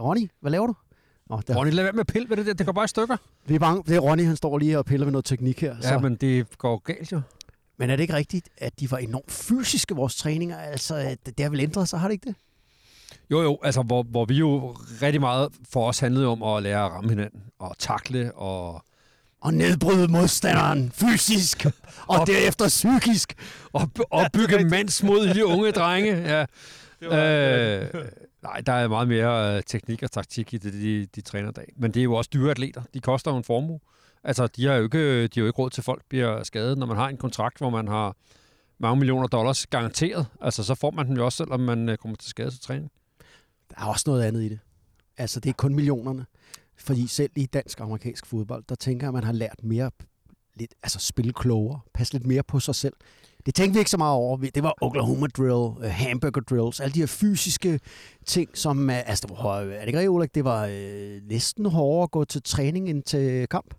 [0.00, 0.74] Ronny, hvad laver du?
[1.30, 2.52] Nå, der, Ronny, lad være med at pille ved det der.
[2.52, 3.16] Det går bare i stykker.
[3.46, 3.82] vi er bange.
[3.86, 5.76] Det er Ronny, han står lige og piller ved noget teknik her.
[5.82, 7.20] Ja, men det går galt jo.
[7.78, 10.56] men er det ikke rigtigt, at de var enormt fysiske, vores træninger?
[10.58, 12.34] Altså, at det har vel ændret sig, har det ikke det?
[13.30, 16.84] Jo, jo, altså hvor, hvor vi jo rigtig meget for os handlede om at lære
[16.84, 18.82] at ramme hinanden og takle og,
[19.40, 21.66] Og nedbryde modstanderen fysisk,
[22.06, 23.34] og derefter psykisk.
[23.72, 26.16] og, og bygge mandsmod i de unge drenge.
[26.16, 26.44] Ja.
[27.02, 27.88] Øh,
[28.42, 31.52] nej, der er meget mere øh, teknik og taktik i det, de, de træner i
[31.52, 31.72] dag.
[31.76, 32.82] Men det er jo også dyre atleter.
[32.94, 33.80] De koster jo en formue.
[34.24, 36.78] Altså, de har jo ikke, de har jo ikke råd til, at folk bliver skadet.
[36.78, 38.16] Når man har en kontrakt, hvor man har
[38.80, 42.16] mange millioner dollars garanteret, altså, så får man den jo også, selvom man øh, kommer
[42.16, 42.90] til skade til træning.
[43.70, 44.58] Der er også noget andet i det.
[45.16, 46.26] Altså, det er ikke kun millionerne.
[46.76, 49.90] Fordi selv i dansk og amerikansk fodbold, der tænker jeg, at man har lært mere,
[50.54, 52.94] lidt, altså spille klogere, passe lidt mere på sig selv.
[53.46, 54.36] Det tænkte vi ikke så meget over.
[54.36, 57.80] Det var Oklahoma drill, uh, hamburger drills, alle de her fysiske
[58.26, 62.02] ting, som, uh, altså, det var, er det ikke rigtigt, Det var øh, næsten hårdere
[62.02, 63.74] at gå til træning end til kamp.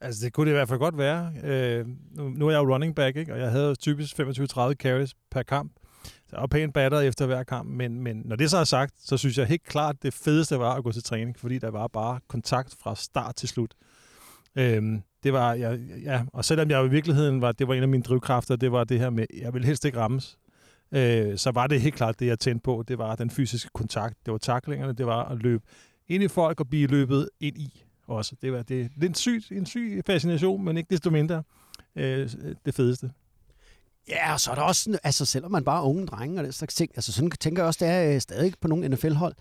[0.00, 1.32] Altså, det kunne det i hvert fald godt være.
[1.44, 3.32] Øh, nu, nu er jeg jo running back, ikke?
[3.32, 4.24] og jeg havde typisk 25-30
[4.72, 5.72] carries per kamp.
[6.08, 8.94] Så jeg var pænt batteret efter hver kamp, men, men når det så er sagt,
[8.98, 11.86] så synes jeg helt klart, det fedeste var at gå til træning, fordi der var
[11.86, 13.74] bare kontakt fra start til slut.
[14.56, 17.88] Øhm, det var, ja, ja, og selvom jeg i virkeligheden var, det var en af
[17.88, 20.38] mine drivkræfter, det var det her med, jeg vil helst ikke rammes,
[20.92, 24.14] øh, så var det helt klart det, jeg tændte på, det var den fysiske kontakt,
[24.26, 25.64] det var taklingerne, det var at løbe
[26.08, 28.36] ind i folk og blive løbet ind i også.
[28.42, 31.42] Det var det, det er en syg, en syg fascination, men ikke desto mindre
[31.96, 32.30] øh,
[32.64, 33.10] det fedeste.
[34.08, 36.52] Ja, og så er der også, altså selvom man bare er unge drenge og den
[36.52, 39.34] slags ting, altså sådan tænker jeg også, det er øh, stadig på nogle NFL-hold,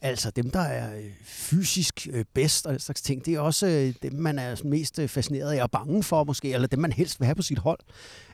[0.00, 3.66] Altså dem, der er øh, fysisk øh, bedst og den slags ting, det er også
[3.66, 6.78] øh, dem, man er sådan mest øh, fascineret af og bange for måske, eller dem,
[6.78, 7.78] man helst vil have på sit hold.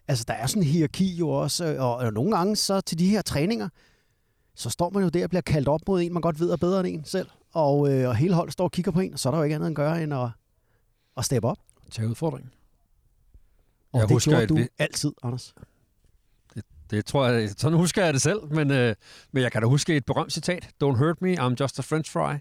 [0.08, 2.98] Altså der er sådan en hierarki jo også, øh, og, og nogle gange så til
[2.98, 3.68] de her træninger,
[4.54, 6.56] så står man jo der og bliver kaldt op mod en, man godt ved er
[6.56, 7.28] bedre end en selv.
[7.52, 9.44] Og, øh, og hele holdet står og kigger på en, og så er der jo
[9.44, 10.28] ikke andet end at gøre end at,
[11.16, 11.58] at steppe op.
[11.90, 12.50] Tag udfordringen.
[13.92, 15.54] Og Jeg det husker, gjorde du vi- altid, Anders.
[16.96, 18.94] Det tror jeg, sådan husker jeg det selv, men, øh,
[19.32, 20.68] men jeg kan da huske et berømt citat.
[20.84, 22.34] Don't hurt me, I'm just a french fry.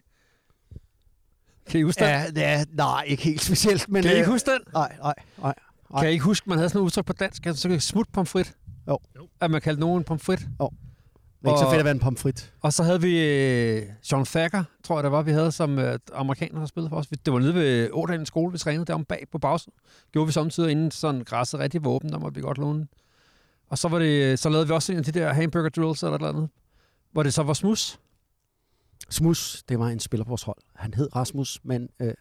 [1.70, 2.10] Kan I huske den?
[2.10, 4.04] Ja, ja, nej, ikke helt specielt, men...
[4.04, 4.60] Kan I ikke øh, huske den?
[4.74, 5.54] Nej, nej, nej.
[6.00, 8.54] Kan I ikke huske, man havde sådan et udtryk på dansk, altså så smut pomfrit?
[8.88, 9.00] Jo.
[9.42, 10.40] At man kaldte nogen en pomfrit.
[10.40, 12.54] Det er ikke så fedt at være en pomfrit.
[12.62, 16.00] Og så havde vi øh, John Thacker, tror jeg det var, vi havde som øh,
[16.14, 17.12] amerikaner, der spillede for os.
[17.12, 19.74] Vi- Det var nede ved Ådalen skole, vi trænede derom bag på bagsiden.
[20.12, 22.88] Gjorde vi samtidig, inden sådan græsset rigtig var åbent, der måtte vi godt låne.
[23.70, 26.16] Og så, var det, så lavede vi også en af de der hamburger drills eller
[26.16, 26.50] et eller andet,
[27.12, 28.00] hvor det så var smus.
[29.10, 30.58] Smus, det var en spiller på vores hold.
[30.76, 32.14] Han hed Rasmus, men øh,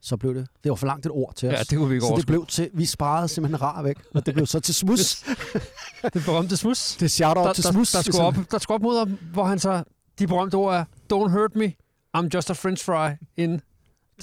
[0.00, 0.46] så blev det...
[0.64, 1.52] Det var for langt et ord til os.
[1.52, 2.32] Ja, det kunne vi ikke så det overskue.
[2.32, 2.70] blev til...
[2.74, 5.24] Vi sparede simpelthen rar væk, og det blev så til Smus.
[6.14, 6.96] Det berømte smus.
[6.96, 7.92] det er shout-out Der, til der, Smus.
[7.92, 9.84] der, skulle op, der skulle op mod ham, hvor han så,
[10.18, 11.72] de berømte ord er, don't hurt me,
[12.16, 13.60] I'm just a french fry, inden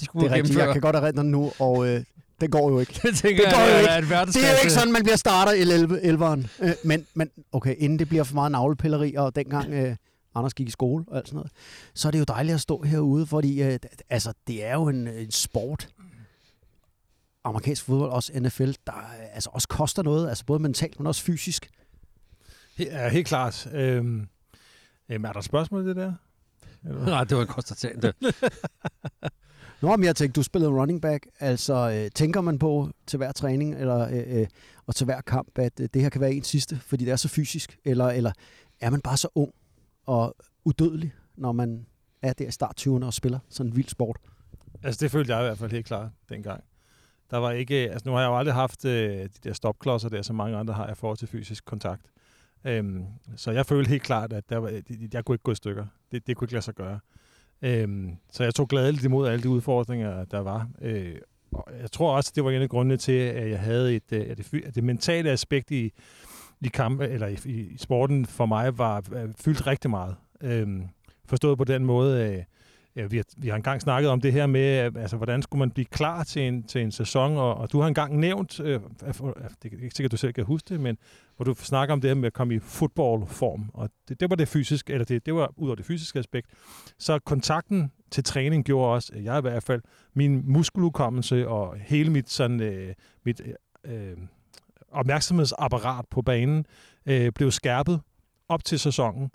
[0.00, 2.04] de skulle Det er rigtigt, jeg kan godt erindre nu, og øh,
[2.40, 2.92] det går jo ikke.
[3.02, 4.14] Det tænker Det går jeg jo er ikke.
[4.14, 6.64] et Det er jo ikke sådan, man bliver starter i 11, 11'eren.
[6.64, 9.96] Øh, men, men okay, inden det bliver for meget navlepilleri, og dengang øh,
[10.34, 11.52] Anders gik i skole og alt sådan noget,
[11.94, 13.78] så er det jo dejligt at stå herude, fordi øh,
[14.10, 15.88] altså, det er jo en, en sport,
[17.44, 21.22] amerikansk fodbold, også NFL, der øh, altså også koster noget, altså både mentalt, men også
[21.22, 21.70] fysisk.
[22.78, 23.68] Ja, helt klart.
[23.72, 24.28] Øhm,
[25.08, 26.12] øhm, er der spørgsmål i det der?
[26.82, 28.02] Nej, det var en konstatering.
[29.82, 33.32] Nå, men jeg tænkte, du spillede running back, altså øh, tænker man på til hver
[33.32, 34.46] træning eller, øh, øh,
[34.86, 37.16] og til hver kamp, at øh, det her kan være ens sidste, fordi det er
[37.16, 38.32] så fysisk, eller, eller
[38.80, 39.52] er man bare så ung
[40.06, 41.86] og udødelig, når man
[42.22, 44.16] er der i start 20'erne og spiller sådan en vild sport?
[44.82, 46.64] Altså, det følte jeg i hvert fald helt klart dengang.
[47.30, 50.22] Der var ikke, altså nu har jeg jo aldrig haft øh, de der stopklodser der,
[50.22, 52.02] som mange andre har i forhold til fysisk kontakt.
[52.64, 53.04] Øhm,
[53.36, 55.86] så jeg følte helt klart, at der var, jeg kunne ikke gå i stykker.
[56.12, 57.00] Det, det kunne ikke lade sig gøre.
[57.62, 60.68] Øhm, så jeg tog gladeligt imod alle de udfordringer, der var.
[60.82, 61.14] Øh,
[61.52, 64.26] og jeg tror også, det var en af grundene til, at jeg havde et, øh,
[64.30, 65.92] at det, at det mentale aspekt i,
[66.60, 70.16] i kampe, eller i, i sporten for mig var øh, fyldt rigtig meget.
[70.40, 70.82] Øhm,
[71.24, 72.42] forstået på den måde, øh,
[72.96, 75.70] Ja, vi, har, vi har engang snakket om det her med, altså, hvordan skulle man
[75.70, 79.28] blive klar til en, til en sæson, og, og du har engang nævnt, øh, det
[79.64, 80.98] er ikke sikkert, du selv kan huske det, men
[81.36, 84.36] hvor du snakker om det her med at komme i fodboldform, og det, det var
[84.36, 86.50] det fysiske, eller det, det var ud over det fysiske aspekt.
[86.98, 89.82] Så kontakten til træning gjorde også, jeg i hvert fald,
[90.14, 93.40] min muskeludkommelse og hele mit, sådan, øh, mit
[93.84, 94.16] øh, øh,
[94.90, 96.66] opmærksomhedsapparat på banen
[97.06, 98.00] øh, blev skærpet
[98.48, 99.30] op til sæsonen,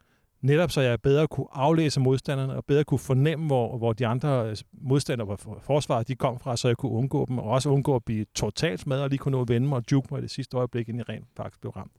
[0.46, 4.50] netop så jeg bedre kunne aflæse modstanderne og bedre kunne fornemme, hvor, hvor de andre
[4.50, 7.96] øh, modstandere og forsvaret de kom fra, så jeg kunne undgå dem, og også undgå
[7.96, 10.22] at blive totalt smadret og lige kunne nå at vende mig og juke mig i
[10.22, 11.92] det sidste øjeblik, inden jeg rent faktisk blev ramt.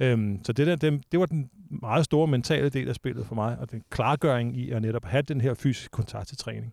[0.00, 3.34] Øhm, så det, der, det, det var den meget store mentale del af spillet for
[3.34, 6.72] mig, og den klargøring i at netop have den her fysiske kontakt til træning.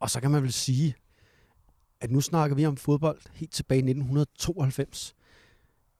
[0.00, 0.94] Og så kan man vel sige,
[2.00, 5.14] at nu snakker vi om fodbold helt tilbage i 1992.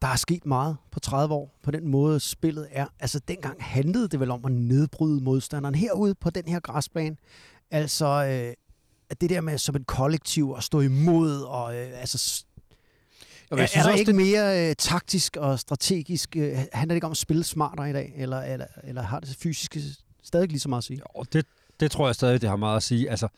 [0.03, 2.87] Der er sket meget på 30 år, på den måde spillet er.
[3.01, 7.17] Altså dengang handlede det vel om at nedbryde modstanderen herude på den her græsbane.
[7.71, 8.55] Altså øh,
[9.21, 12.45] det der med som et kollektiv at stå imod, og øh, altså
[13.51, 16.37] Og er, jeg er der også, ikke mere øh, taktisk og strategisk?
[16.37, 19.37] Øh, handler det ikke om at spille smartere i dag, eller, eller, eller har det
[19.37, 19.81] fysiske
[20.23, 21.01] stadig lige så meget at sige?
[21.17, 21.47] Jo, det,
[21.81, 23.11] det tror jeg stadig, det har meget at sige.
[23.11, 23.29] Altså,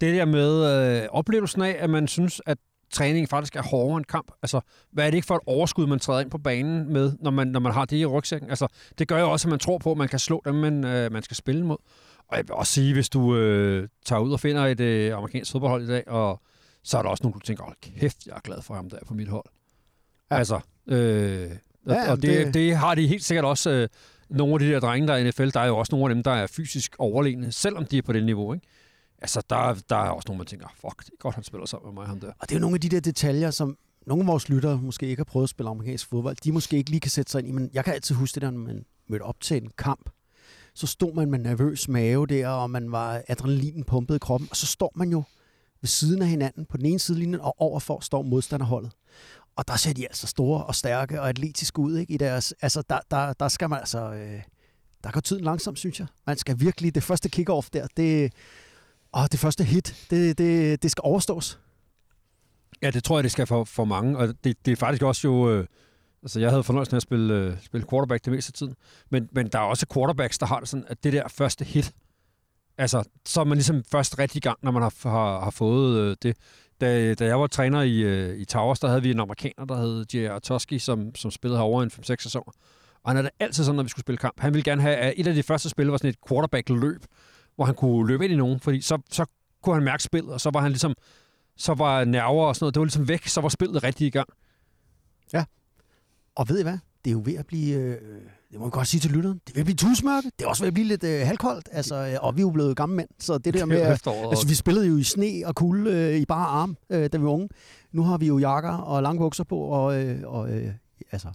[0.00, 0.64] det der med
[1.02, 2.58] øh, oplevelsen af, at man synes, at
[2.90, 4.32] træning faktisk er hårdere end kamp.
[4.42, 4.60] Altså,
[4.92, 7.48] hvad er det ikke for et overskud, man træder ind på banen med, når man,
[7.48, 8.50] når man har det i rygsækken?
[8.50, 8.66] Altså,
[8.98, 11.12] det gør jo også, at man tror på, at man kan slå dem, man, øh,
[11.12, 11.76] man skal spille mod.
[12.28, 15.52] Og jeg vil også sige, hvis du øh, tager ud og finder et øh, amerikansk
[15.52, 16.40] fodboldhold i dag, og
[16.84, 18.98] så er der også nogen, du tænker, hold kæft, jeg er glad for ham der
[19.06, 19.44] på mit hold.
[20.30, 20.36] Ja.
[20.36, 21.50] Altså, øh,
[21.86, 22.54] og, Ja, og det, det- det...
[22.54, 23.70] det har de helt sikkert også...
[23.70, 23.88] Øh,
[24.30, 26.14] nogle af de der drenge, der er i NFL, der er jo også nogle af
[26.14, 28.66] dem, der er fysisk overlegne, selvom de er på det niveau, ikke?
[29.18, 31.94] Altså, der, der er også nogen, man tænker, fuck, det er godt, han spiller sammen
[31.94, 32.32] med mig, ham der.
[32.38, 33.76] Og det er jo nogle af de der detaljer, som
[34.06, 36.36] nogle af vores lyttere måske ikke har prøvet at spille amerikansk fodbold.
[36.44, 38.42] De måske ikke lige kan sætte sig ind i, men jeg kan altid huske det
[38.42, 40.10] der, når man mødte op til en kamp.
[40.74, 44.48] Så stod man med nervøs mave der, og man var adrenalinen pumpet i kroppen.
[44.50, 45.22] Og så står man jo
[45.80, 48.92] ved siden af hinanden på den ene side linjen, og overfor står modstanderholdet.
[49.56, 52.12] Og der ser de altså store og stærke og atletiske ud, ikke?
[52.12, 54.12] I deres, altså, der, der, der skal man altså...
[54.12, 54.42] Øh,
[55.04, 56.06] der går tiden langsomt, synes jeg.
[56.26, 56.94] Man skal virkelig...
[56.94, 58.32] Det første kick-off der, det...
[59.12, 61.58] Og det første hit, det, det, det skal overstås.
[62.82, 65.28] Ja, det tror jeg, det skal for, for mange, og det, det er faktisk også
[65.28, 65.50] jo...
[65.50, 65.66] Øh,
[66.22, 68.74] altså, jeg havde fornøjelsen af at spille, øh, spille quarterback det meste af tiden,
[69.10, 71.94] men, men der er også quarterbacks, der har det sådan, at det der første hit,
[72.78, 75.98] Altså, så er man ligesom først rigtig i gang, når man har, har, har fået
[76.00, 76.36] øh, det.
[76.80, 79.76] Da, da jeg var træner i, øh, i Towers, der havde vi en amerikaner, der
[79.76, 80.38] hed J.R.
[80.38, 82.52] Toski, som, som spillede herovre en 5-6 sæsoner.
[83.02, 84.40] Og han er det altid sådan, når vi skulle spille kamp.
[84.40, 87.04] Han ville gerne have, at et af de første spil var sådan et quarterback-løb,
[87.58, 89.26] hvor han kunne løbe ind i nogen, fordi så, så
[89.62, 90.94] kunne han mærke spillet, og så var han ligesom,
[91.56, 94.10] så var nerver og sådan noget, det var ligesom væk, så var spillet rigtig i
[94.10, 94.28] gang.
[96.36, 96.78] Og ved I hvad?
[97.04, 98.00] Det er jo ved at blive, øh,
[98.50, 100.30] det må jeg godt sige til lytteren, det er ved at blive tusmørke.
[100.38, 102.50] Det er også ved at blive lidt øh, halvkoldt, altså, øh, og vi er jo
[102.50, 105.54] blevet gamle mænd, så det der med, at- altså, vi spillede jo i sne og
[105.54, 107.48] kulde øh, i bare arm, øh, da vi var unge.
[107.92, 110.72] Nu har vi jo jakker og lange bukser på, og, øh, og øh,
[111.12, 111.28] altså,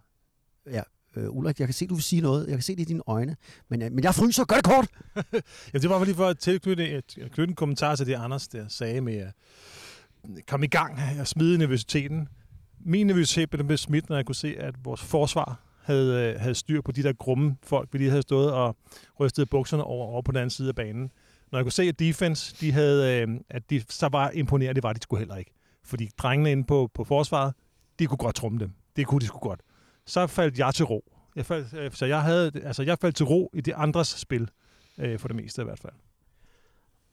[0.72, 0.82] ja,
[1.16, 2.48] øh, Ulrik, jeg kan se, du vil sige noget.
[2.48, 3.36] Jeg kan se det i dine øjne.
[3.70, 4.46] Men, øh, men jeg fryser.
[4.46, 4.88] Gør det kort!
[5.74, 8.14] Ja, det var bare lige for at tilknytte øh, et, knytte en kommentar til det,
[8.14, 9.28] Anders der sagde med øh,
[10.38, 12.28] at komme i gang øh, og smide nervøsiteten.
[12.86, 16.82] Min nervøsitet blev blev smidt, når jeg kunne se, at vores forsvar havde, havde styr
[16.82, 18.78] på de der grumme folk, vi lige havde stået og
[19.20, 21.12] rystet bukserne over, over på den anden side af banen.
[21.52, 24.94] Når jeg kunne se, at defense, de havde, at de, så var imponerende, det var
[24.94, 25.52] de skulle heller ikke.
[25.84, 27.54] Fordi drengene inde på, på forsvaret,
[28.00, 28.72] de kunne godt trumme dem.
[28.96, 29.62] Det kunne de sgu godt.
[30.08, 31.14] Så faldt jeg til ro.
[31.36, 34.50] Jeg faldt, øh, så jeg, havde, altså jeg faldt til ro i de andres spil,
[34.98, 35.94] øh, for det meste i hvert fald.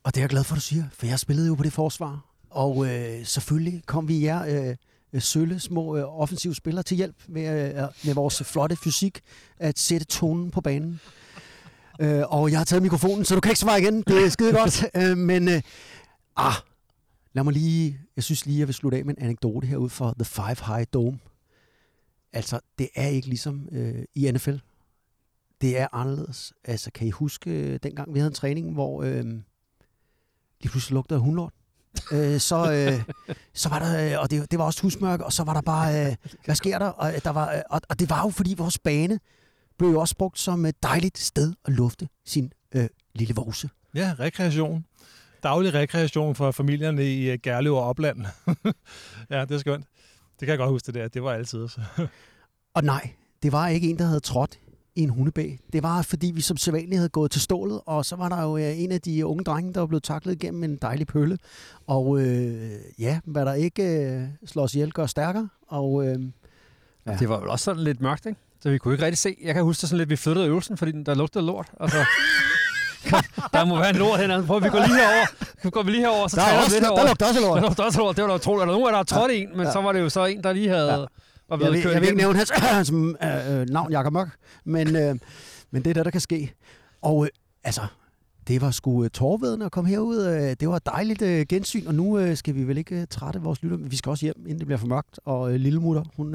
[0.04, 2.24] Og det er jeg glad for, du siger, for jeg spillede jo på det forsvar.
[2.50, 4.76] Og øh, selvfølgelig kom vi jer øh,
[5.12, 9.20] øh, sølle, små øh, offensive spillere til hjælp med, øh, med vores flotte fysik
[9.58, 11.00] at sætte tonen på banen.
[12.00, 14.02] Øh, og jeg har taget mikrofonen, så du kan ikke svare igen.
[14.02, 14.84] Det er skide godt.
[15.02, 15.62] øh, men øh,
[16.36, 16.54] ah,
[17.32, 20.14] lad mig lige, jeg synes lige, jeg vil slutte af med en anekdote herude for
[20.18, 21.18] The Five High Dome.
[22.32, 24.56] Altså, det er ikke ligesom øh, i NFL.
[25.60, 26.52] Det er anderledes.
[26.64, 29.02] Altså, kan I huske øh, dengang vi havde en træning, hvor...
[29.02, 29.24] Øh,
[30.60, 31.52] lige pludselig lugtede af hundlort.
[32.12, 33.14] øh, så, øh,
[33.54, 36.06] så var der, øh, og det, det var også husmørke, og så var der bare,
[36.06, 36.86] øh, hvad sker der?
[36.86, 39.20] Og, øh, der var, øh, og, og det var jo, fordi vores bane
[39.78, 43.68] blev jo også brugt som et dejligt sted at lufte sin øh, lille vose.
[43.94, 44.84] Ja, rekreation.
[45.42, 48.24] Daglig rekreation for familierne i Gerlev og Opland.
[49.30, 49.86] ja, det er skønt.
[50.40, 51.08] Det kan jeg godt huske det der.
[51.08, 51.68] Det var altid.
[51.68, 51.80] Så.
[52.76, 53.10] Og nej,
[53.42, 54.58] det var ikke en, der havde trådt
[54.94, 55.58] i en hundebæg.
[55.72, 58.56] Det var, fordi vi som sædvanligt havde gået til stålet, og så var der jo
[58.56, 61.38] øh, en af de unge drenge, der var blevet taklet igennem en dejlig pølle.
[61.86, 65.48] Og øh, ja, hvad der ikke øh, slår os ihjel, gør stærkere.
[65.68, 66.18] Og øh,
[67.06, 67.16] Ja.
[67.16, 68.40] Det var vel også sådan lidt mørkt, ikke?
[68.60, 69.36] Så vi kunne ikke rigtig se.
[69.42, 71.72] Jeg kan huske det sådan lidt, vi flyttede øvelsen, fordi der lugtede lort.
[73.54, 74.46] Der må være en lort hernede.
[74.46, 75.26] Prøv, vi går lige herover.
[75.64, 77.40] Nu går vi lige herover, så der, er vi også, lidt der, der lugter også
[77.40, 77.62] Der lort.
[77.62, 78.16] lugter også lort.
[78.16, 78.60] Det var da utroligt.
[78.66, 79.72] Der er nogen, der har trådt en, men Ja.
[79.72, 80.92] så var det jo så en, der lige havde...
[80.92, 80.96] Ja.
[81.48, 84.28] Var Jeg vil, jeg vil ikke nævne hans, hans øh, øh, navn, Jakob Mørk,
[84.64, 85.14] men, øh,
[85.70, 86.52] men det er det, der kan ske.
[87.02, 87.30] Og øh,
[87.64, 87.80] altså,
[88.48, 90.26] det var sgu tårvedende at komme herud.
[90.26, 93.76] Øh, det var dejligt øh, gensyn, og nu skal vi vel ikke trætte vores lytter.
[93.76, 95.20] Vi skal også hjem, inden det bliver for mørkt.
[95.24, 96.34] Og øh, lille mutter, hun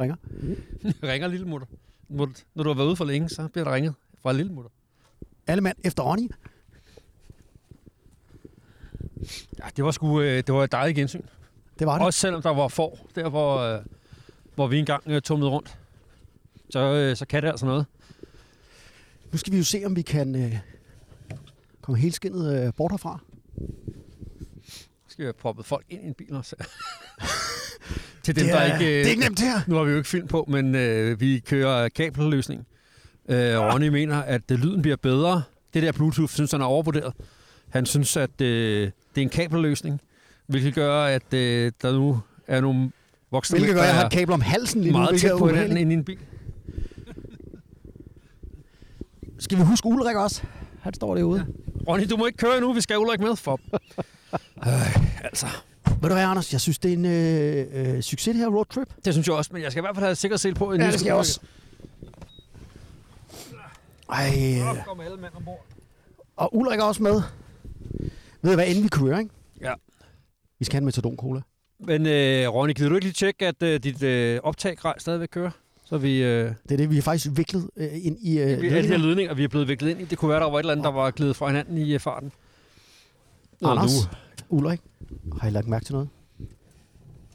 [0.00, 0.16] ringer.
[1.12, 1.66] ringer lille mutter.
[2.08, 4.70] Når du har været ude for længe, så bliver der ringet fra lille mutter.
[5.46, 6.30] Alle mand efter Ronny.
[9.58, 11.22] Ja, det var sgu øh, det var et dejligt gensyn.
[11.78, 12.06] Det var det.
[12.06, 13.80] Også selvom der var får, der hvor, øh,
[14.54, 15.78] hvor vi engang øh, tumlede rundt.
[16.70, 17.86] Så, øh, så kan det altså noget.
[19.32, 20.56] Nu skal vi jo se, om vi kan øh,
[21.82, 23.20] komme helt skinnet øh, bort herfra.
[24.68, 26.56] Så skal vi have proppet folk ind i en bil også.
[28.22, 28.84] Til dem, det, der er, ikke...
[28.86, 29.60] øh, det er ikke nemt her.
[29.66, 32.66] Nu har vi jo ikke film på, men øh, vi kører kabelløsning.
[33.28, 35.42] Øh, Ronny mener, at øh, lyden bliver bedre.
[35.74, 37.12] Det der Bluetooth, synes han er overvurderet.
[37.68, 40.00] Han synes, at øh, det er en kabelløsning,
[40.46, 42.90] hvilket gør, at øh, der nu er nogle
[43.30, 44.98] voksne Hvilket gør, at jeg der har et kabel om halsen lige nu.
[44.98, 45.80] meget hvilket tæt er på hinanden ubehageligt.
[45.82, 46.18] inde i en bil.
[49.38, 50.42] Skal vi huske Ulrik også?
[50.80, 51.38] Han står derude.
[51.38, 51.92] Ja.
[51.92, 53.60] Ronny, du må ikke køre nu, vi skal have Ulrik med for.
[54.66, 55.46] øh, altså,
[55.86, 56.52] Ved du hvad, Anders?
[56.52, 58.88] Jeg synes, det er en øh, øh, succes, det her roadtrip.
[59.04, 60.72] det synes jeg også, men jeg skal i hvert fald have sikkerhedssel på.
[60.74, 61.40] Ja, det skal jeg også.
[64.08, 64.30] Ej,
[64.86, 65.64] Kom alle mænd ombord.
[66.36, 67.22] og Ulrik er også med.
[68.42, 69.30] Ved du hvad, inden vi kører, ikke?
[69.60, 69.72] Ja.
[70.58, 71.40] Vi skal have en metadon cola.
[71.80, 75.50] Men øh, Ronny, kan du ikke lige tjekke, at øh, dit øh, optaggrej stadigvæk kører?
[75.84, 76.22] Så vi...
[76.22, 78.86] Øh, Det er det, vi har faktisk viklet øh, ind i øh, Vi, alle de
[78.88, 79.34] her ledninger.
[79.34, 80.04] vi er blevet viklet ind i.
[80.04, 82.00] Det kunne være, der var et eller andet, der var glædet fra hinanden i øh,
[82.00, 82.32] farten.
[83.60, 83.92] Nå, Anders,
[84.50, 84.56] nu.
[84.56, 84.80] Ulrik,
[85.40, 86.08] har I lagt mærke til noget?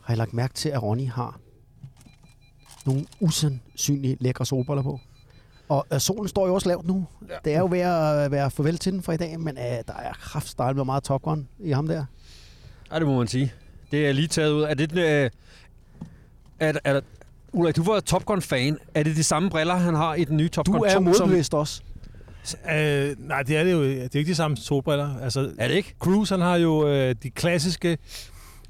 [0.01, 1.39] Har I lagt mærke til, at Ronny har
[2.86, 4.99] nogle usandsynlige lækre solbriller på?
[5.72, 7.07] Og øh, solen står jo også lavt nu.
[7.30, 7.34] Ja.
[7.45, 9.93] Det er jo ved at være farvel til den for i dag, men øh, der
[9.93, 12.05] er kraftstejl med meget Top Gun i ham der.
[12.91, 13.53] Ja, det må man sige.
[13.91, 14.61] Det er lige taget ud.
[14.63, 14.97] Er det...
[14.97, 15.30] Øh,
[16.59, 17.01] er, er,
[17.53, 18.78] Ulrik, du var Top Gun-fan.
[18.93, 20.99] Er det de samme briller, han har i den nye Top Du Gun er 2?
[20.99, 21.82] modbevidst også.
[22.74, 23.84] Øh, nej, det er det jo.
[23.84, 25.19] Det er ikke de samme solbriller.
[25.22, 25.95] Altså, Er det ikke?
[25.99, 27.97] Cruise, han har jo øh, de klassiske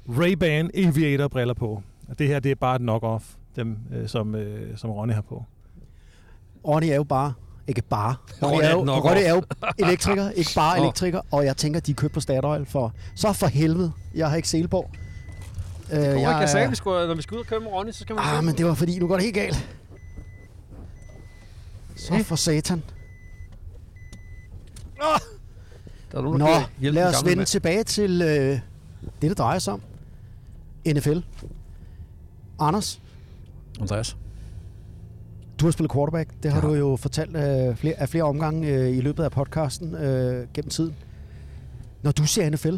[0.08, 1.82] Ray-Ban Aviator-briller på.
[2.08, 3.24] Og det her, det er bare et knock-off,
[3.56, 5.44] dem, øh, som, øh, som Ronny har på.
[6.68, 7.32] Ronny er jo bare
[7.66, 8.14] Ikke bare.
[8.42, 9.42] Ronny er, jo, Ronny er jo
[9.78, 11.20] elektriker, ikke bare elektriker.
[11.30, 12.92] Og jeg tænker, de er købt på Statoil for...
[13.14, 14.90] Så for helvede, jeg har ikke Selborg.
[15.92, 17.90] Øh, Jeg, jeg, jeg sagde, vi skulle, når vi skal ud og køre med Ronny,
[17.90, 18.24] så skal man...
[18.28, 19.68] Ah, men det var fordi, nu går det helt galt.
[21.96, 22.82] Så for satan.
[26.12, 27.46] Der er nogen, Nå, der lad os vende mand.
[27.46, 28.60] tilbage til øh, det,
[29.22, 29.82] det drejer sig om.
[30.86, 31.18] NFL.
[32.58, 33.00] Anders,
[33.80, 34.16] Andreas.
[35.62, 36.30] Du har spillet quarterback.
[36.42, 36.66] Det har Ja.
[36.68, 40.70] du jo fortalt øh, flere, af flere omgange øh, i løbet af podcasten øh, gennem
[40.70, 40.94] tiden.
[42.02, 42.74] Når du ser NFL,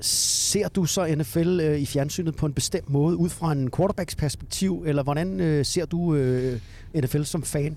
[0.00, 4.14] ser du så NFL øh, i fjernsynet på en bestemt måde, ud fra en quarterbacks
[4.16, 6.60] perspektiv, eller hvordan øh, ser du øh,
[6.94, 7.76] NFL som fan?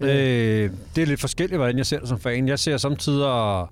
[0.00, 2.48] Øh, det er lidt forskelligt, hvordan jeg ser det som fan.
[2.48, 3.66] Jeg ser samtidig...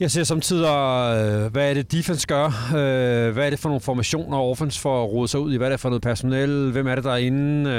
[0.00, 2.44] Jeg ser samtidig, øh, hvad er det defense gør?
[2.76, 5.56] Øh, hvad er det for nogle formationer, offense får rodet sig ud i?
[5.56, 6.70] Hvad er det for noget personel?
[6.72, 7.70] Hvem er det, der er inde?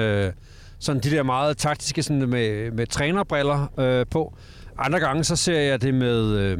[0.84, 4.34] Sådan de der meget taktiske sådan med, med trænerbriller øh, på.
[4.78, 6.38] Andre gange, så ser jeg det med...
[6.38, 6.58] Øh,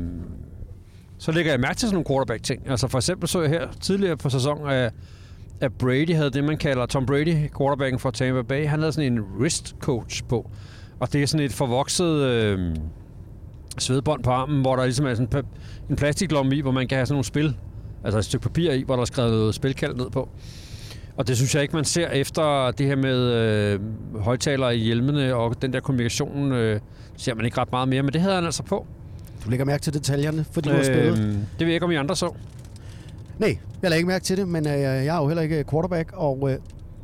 [1.18, 2.70] så lægger jeg mærke til sådan nogle quarterback-ting.
[2.70, 4.94] Altså for eksempel så jeg her tidligere på sæsonen, at,
[5.62, 8.68] at Brady havde det, man kalder Tom Brady, quarterbacken for Tampa Bay.
[8.68, 10.50] Han havde sådan en wrist coach på.
[11.00, 12.76] Og det er sådan et forvokset øh,
[13.78, 15.46] svedbånd på armen, hvor der ligesom er sådan en
[15.90, 17.56] en plastiklomme i, hvor man kan have sådan nogle spil,
[18.04, 20.30] altså et stykke papir i, hvor der er skrevet noget spilkald ned på.
[21.18, 23.80] Og det synes jeg ikke, man ser efter det her med øh,
[24.20, 26.80] højtalere i hjelmene og den der kommunikation, øh,
[27.18, 28.86] ser man ikke ret meget mere, men det havde han altså på.
[29.46, 31.18] Du lægger mærke til detaljerne, fordi du har spillet.
[31.18, 32.34] det ved jeg ikke, om I andre så.
[33.40, 36.12] Nej, jeg lader ikke mærke til det, men øh, jeg er jo heller ikke quarterback.
[36.14, 36.58] Og øh,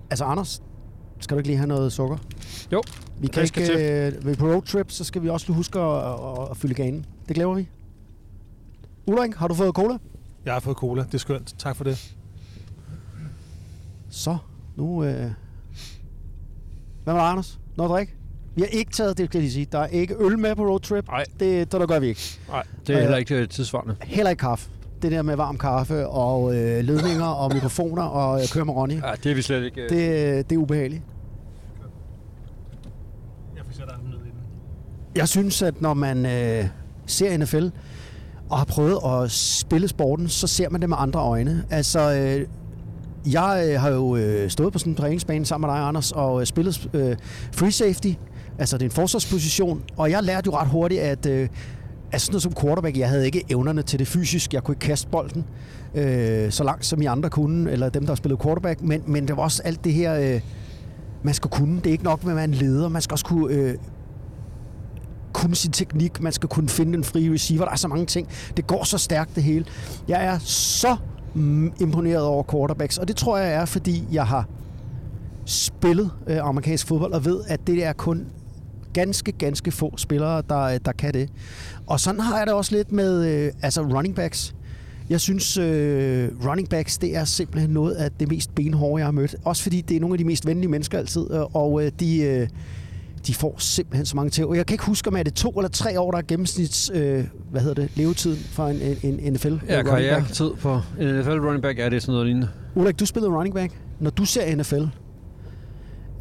[0.10, 0.62] altså, Anders,
[1.20, 2.18] skal du ikke lige have noget sukker?
[2.72, 2.82] Jo,
[3.20, 5.97] Vi kan det skal ikke, øh, ved på roadtrip, så skal vi også huske at,
[6.07, 7.05] at, at fylde ganen.
[7.28, 7.68] Det glemmer vi.
[9.07, 9.97] Ulrik, har du fået cola?
[10.45, 11.03] Jeg har fået cola.
[11.03, 11.55] Det er skønt.
[11.60, 12.16] Tak for det.
[14.10, 14.38] Så,
[14.78, 15.03] nu...
[15.03, 15.32] Øh...
[17.03, 17.60] Hvad med dig, Anders?
[17.78, 18.14] Noget at drikke?
[18.55, 20.64] Vi har ikke taget, det skal jeg lige sige, der er ikke øl med på
[20.64, 21.07] roadtrip.
[21.07, 21.24] Nej.
[21.39, 22.39] Det, det, der gør vi ikke.
[22.49, 23.95] Nej, det er Øh, heller ikke øh, tidsvarende.
[24.03, 24.70] Heller ikke kaffe.
[25.01, 28.93] Det der med varm kaffe og øh, ledninger og mikrofoner og øh, køre med Ronny.
[28.93, 29.82] Ja, det er vi slet ikke...
[29.82, 29.89] Øh.
[29.89, 31.03] Det, det er ubehageligt.
[33.55, 34.34] Jeg sat armen ned i den.
[35.16, 36.66] Jeg synes, at når man øh,
[37.05, 37.68] ser NFL
[38.49, 41.66] og har prøvet at spille sporten, så ser man det med andre øjne.
[41.70, 42.47] Altså, øh,
[43.26, 46.42] jeg øh, har jo øh, stået på sådan en træningsbane sammen med dig, Anders, og
[46.42, 47.16] øh, spillet øh,
[47.52, 48.14] free safety.
[48.60, 49.84] Altså, det er en forsvarsposition.
[49.98, 51.50] Og jeg lærte jo ret hurtigt, at øh,
[52.12, 54.54] altså sådan noget som quarterback, jeg havde ikke evnerne til det fysisk.
[54.54, 55.46] Jeg kunne ikke kaste bolden
[55.96, 58.82] øh, så langt, som I andre kunne, eller dem, der har spillet quarterback.
[58.82, 60.42] Men, men det var også alt det her, øh,
[61.24, 61.76] man skal kunne.
[61.76, 62.90] Det er ikke nok med at være en leder.
[62.90, 63.54] Man skal også kunne...
[63.54, 63.76] Øh,
[65.34, 67.66] kunne sin teknik, man skal kunne finde den frie receiver.
[67.66, 68.28] Der er så mange ting.
[68.58, 69.66] Det går så stærkt det hele.
[70.08, 70.96] Jeg er så
[71.80, 74.48] imponeret over quarterbacks, og det tror jeg er, fordi jeg har
[75.46, 78.26] spillet øh, amerikansk fodbold og ved, at det er kun
[78.94, 81.30] ganske, ganske få spillere, der, øh, der kan det.
[81.88, 84.56] Og sådan har jeg det også lidt med øh, altså running backs.
[85.10, 89.12] Jeg synes, øh, running backs, det er simpelthen noget af det mest benhårde, jeg har
[89.12, 89.36] mødt.
[89.44, 92.20] Også fordi det er nogle af de mest venlige mennesker altid, øh, og øh, de...
[92.22, 92.48] Øh,
[93.28, 94.46] de får simpelthen så mange til.
[94.46, 96.92] Og jeg kan ikke huske, om er det to eller tre år, der er gennemsnits,
[96.94, 99.86] øh, hvad hedder det, levetiden for en, en, en NFL Ja, running back.
[99.88, 102.50] karrieretid på en NFL running back er det sådan noget lignende.
[102.76, 103.74] Ulrik, du spillede running back.
[104.00, 104.84] Når du ser NFL,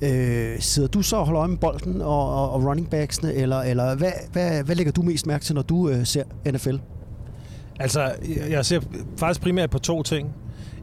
[0.02, 3.56] øh, sidder du så og holder øje med bolden og, og, og running backsene, eller,
[3.60, 6.22] eller hvad, hvad, hvad lægger du mest mærke til, når du øh, ser
[6.52, 6.76] NFL?
[7.80, 8.80] Altså, jeg- jeg ser
[9.16, 10.34] faktisk primært på to ting.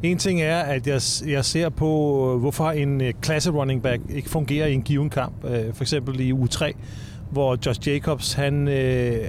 [0.04, 4.02] En ting er, at jeg, jeg ser på, øh, hvorfor en øh, klasse running back
[4.10, 5.46] ikke fungerer i en given kamp.
[5.46, 6.74] Øh, for eksempel i u 3,
[7.32, 8.68] hvor Josh Jacobs, han,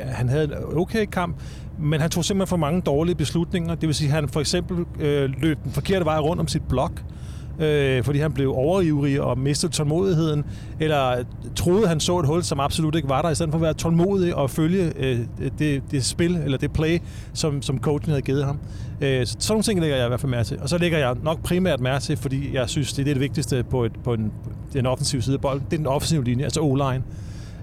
[0.07, 1.37] han havde en okay kamp,
[1.79, 3.75] men han tog simpelthen for mange dårlige beslutninger.
[3.75, 6.63] Det vil sige, at han for eksempel øh, løb den forkerte vej rundt om sit
[6.69, 7.03] blok,
[7.59, 10.45] øh, fordi han blev overivrig og mistede tålmodigheden,
[10.81, 11.25] eller
[11.57, 13.75] troede, han så et hul, som absolut ikke var der, i stedet for at være
[13.75, 15.19] tålmodig og følge øh,
[15.59, 16.99] det, det spil, eller det play,
[17.33, 18.59] som, som coachen havde givet ham.
[19.01, 20.59] Øh, så sådan nogle ting lægger jeg i hvert fald mærke til.
[20.63, 23.65] Og så lægger jeg nok primært mærke til, fordi jeg synes, det er det vigtigste
[23.71, 24.33] på, et, på en,
[24.73, 27.03] den offensive side af bolden, det er den offensive linje, altså O-line.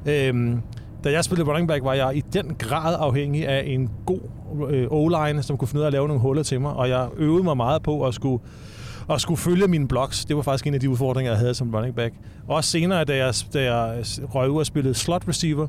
[0.05, 0.57] Øh,
[1.03, 4.19] da jeg spillede running back, var jeg i den grad afhængig af en god
[4.69, 7.07] øh, O-line, som kunne finde ud af at lave nogle huller til mig, og jeg
[7.17, 8.43] øvede mig meget på at skulle
[9.09, 10.25] at skulle følge mine blocks.
[10.25, 12.13] Det var faktisk en af de udfordringer, jeg havde som running back.
[12.47, 14.03] Også senere, da jeg, da jeg
[14.35, 15.67] røg ud og spillede slot receiver,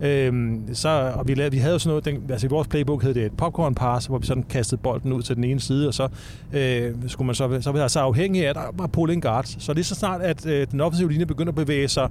[0.00, 3.02] Øhm, så, og vi, lavede, vi havde jo sådan noget, den, altså i vores playbook
[3.02, 5.88] hed det et popcorn pass, hvor vi sådan kastede bolden ud til den ene side,
[5.88, 6.08] og så
[6.52, 9.56] øh, skulle man så, så var så afhængig af, at der var pulling guards.
[9.64, 12.08] Så lige så snart, at øh, den offensive linje begynder at bevæge sig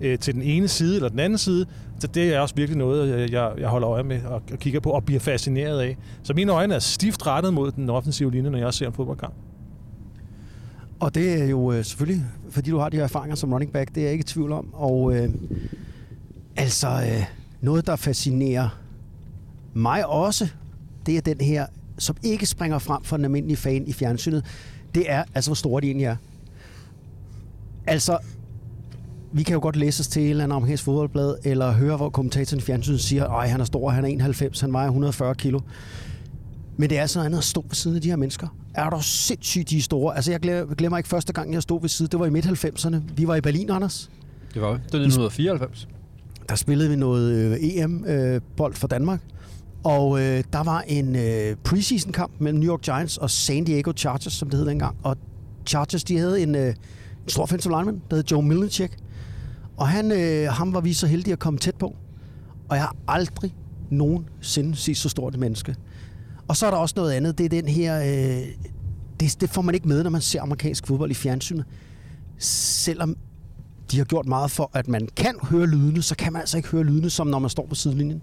[0.00, 1.66] øh, til den ene side eller den anden side,
[1.98, 4.80] så det er også virkelig noget, øh, jeg, jeg holder øje med og, og kigger
[4.80, 5.96] på og bliver fascineret af.
[6.22, 9.34] Så mine øjne er stift rettet mod den offensive linje, når jeg ser en fodboldkamp.
[11.00, 13.94] Og det er jo øh, selvfølgelig, fordi du har de her erfaringer som running back,
[13.94, 14.74] det er jeg ikke i tvivl om.
[14.74, 15.28] Og øh,
[16.56, 17.24] Altså, øh,
[17.60, 18.68] noget, der fascinerer
[19.74, 20.48] mig også,
[21.06, 21.66] det er den her,
[21.98, 24.44] som ikke springer frem for den almindelige fan i fjernsynet.
[24.94, 26.16] Det er, altså, hvor store de egentlig er.
[27.86, 28.18] Altså,
[29.32, 32.10] vi kan jo godt læse os til et eller andet amerikansk fodboldblad, eller høre, hvor
[32.10, 35.60] kommentatoren i fjernsynet siger, at han er stor, han er 91, han vejer 140 kilo.
[36.76, 38.48] Men det er altså sådan andet at stå ved siden af de her mennesker.
[38.74, 40.16] Er der sindssygt, de er store?
[40.16, 42.12] Altså, jeg glemmer, glemmer ikke første gang, jeg stod ved siden.
[42.12, 42.96] Det var i midt-90'erne.
[43.16, 44.10] Vi var i Berlin, Anders.
[44.54, 44.80] Det var det.
[44.84, 45.88] Det var 1994.
[46.48, 49.20] Der spillede vi noget øh, EM-bold øh, for Danmark.
[49.84, 54.32] Og øh, der var en øh, preseason-kamp mellem New York Giants og San Diego Chargers,
[54.32, 54.96] som det hed dengang.
[55.02, 55.16] Og
[55.66, 58.96] Chargers, de havde en, øh, en stor offensive lineman, der hed Joe Milnicek.
[59.76, 61.96] Og han, øh, ham var vi så heldige at komme tæt på.
[62.68, 63.56] Og jeg har aldrig
[63.90, 65.76] nogensinde set så stort et menneske.
[66.48, 67.38] Og så er der også noget andet.
[67.38, 68.00] Det er den her...
[68.00, 68.46] Øh,
[69.20, 71.64] det, det får man ikke med, når man ser amerikansk fodbold i fjernsynet.
[72.38, 73.16] Selvom
[73.90, 76.68] de har gjort meget for, at man kan høre lydene, så kan man altså ikke
[76.68, 78.22] høre lydene, som når man står på sidelinjen.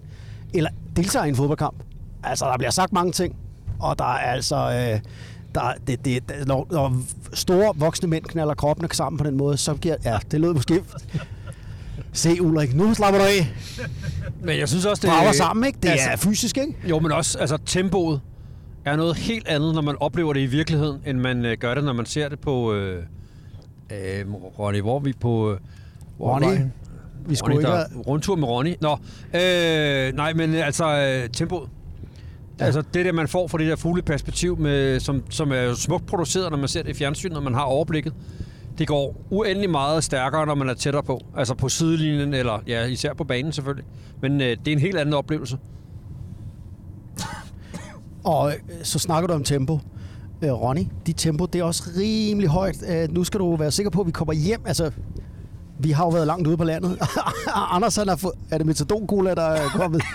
[0.54, 1.76] Eller deltager i en fodboldkamp.
[2.22, 3.36] Altså, der bliver sagt mange ting,
[3.80, 4.56] og der er altså...
[4.56, 5.00] Øh,
[5.54, 6.96] der, det, det, det, når, når
[7.32, 9.96] store voksne mænd knaller kroppen sammen på den måde, så giver...
[10.04, 10.82] Ja, det lød måske...
[12.12, 13.54] Se, Ulrik, nu slapper du af.
[14.42, 15.78] Men jeg synes også, det Brager sammen, ikke?
[15.82, 16.74] Det altså- er fysisk, ikke?
[16.88, 18.20] Jo, men også altså, tempoet
[18.84, 21.84] er noget helt andet, når man oplever det i virkeligheden, end man øh, gør det,
[21.84, 22.72] når man ser det på...
[22.72, 23.02] Øh,
[23.92, 25.52] øh, Ronny, hvor er vi på...
[25.52, 25.58] Øh,
[26.16, 26.68] hvor Ronny, var?
[27.26, 28.02] Vi skulle Ronny, ikke have...
[28.06, 28.74] Rundtur med Ronny.
[28.80, 28.92] Nå,
[29.34, 31.68] øh, nej, men altså øh, tempoet.
[32.60, 32.64] Ja.
[32.64, 36.50] Altså det der, man får fra det der fugleperspektiv, med, som, som er smukt produceret,
[36.50, 38.14] når man ser det i fjernsynet, når man har overblikket.
[38.78, 41.20] Det går uendelig meget stærkere, når man er tættere på.
[41.36, 43.86] Altså på sidelinjen, eller ja, især på banen selvfølgelig.
[44.20, 45.58] Men øh, det er en helt anden oplevelse.
[48.24, 49.80] Og øh, så snakker du om tempo.
[50.42, 52.76] Øh, Ronny, dit tempo, det er også rimelig højt.
[52.88, 54.60] Øh, nu skal du være sikker på, at vi kommer hjem.
[54.66, 54.90] Altså,
[55.78, 56.98] vi har jo været langt ude på landet.
[57.74, 58.34] Anders, han har fået...
[58.50, 60.02] Er det metadoncola, der er kommet?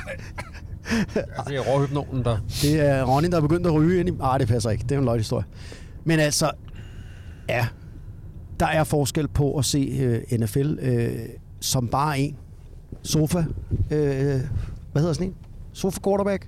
[1.48, 2.38] Det er råhypnolen, der...
[2.62, 4.12] Det er Ronny, der er begyndt at ryge ind i...
[4.12, 4.84] Nej, det passer ikke.
[4.84, 5.46] Det er en løghistorie.
[6.04, 6.52] Men altså,
[7.50, 7.68] ja,
[8.60, 11.12] der er forskel på at se øh, NFL øh,
[11.60, 12.38] som bare en
[13.04, 13.44] sofa.
[13.92, 14.42] Øh,
[14.92, 15.36] hvad hedder sådan en?
[15.74, 16.48] Sofa quarterback.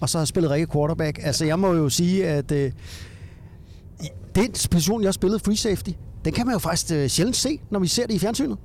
[0.00, 1.18] Og så har spillet rigtig quarterback.
[1.22, 2.72] Altså, jeg må jo sige, at øh,
[4.34, 5.90] den position, jeg har spillet free safety,
[6.24, 8.58] den kan man jo faktisk øh, sjældent se, når vi ser det i fjernsynet.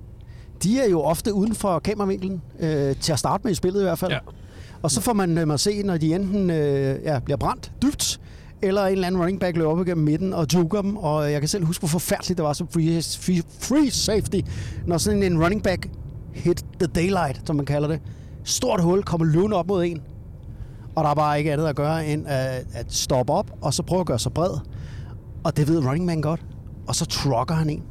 [0.63, 3.83] De er jo ofte uden for kameravinklen, øh, til at starte med i spillet i
[3.83, 4.11] hvert fald.
[4.11, 4.19] Ja.
[4.81, 8.19] Og så får man dem at se, når de enten øh, ja, bliver brændt dybt,
[8.61, 10.97] eller en eller anden running back løber op igennem midten og juker dem.
[10.97, 14.39] Og jeg kan selv huske, hvor forfærdeligt det var som free, free, free safety,
[14.87, 15.89] når sådan en running back
[16.33, 18.01] hit the daylight, som man kalder det.
[18.43, 20.01] Stort hul, kommer løvende op mod en.
[20.95, 23.83] Og der er bare ikke andet at gøre, end at, at stoppe op, og så
[23.83, 24.51] prøve at gøre sig bred.
[25.43, 26.45] Og det ved running man godt.
[26.87, 27.83] Og så trucker han en,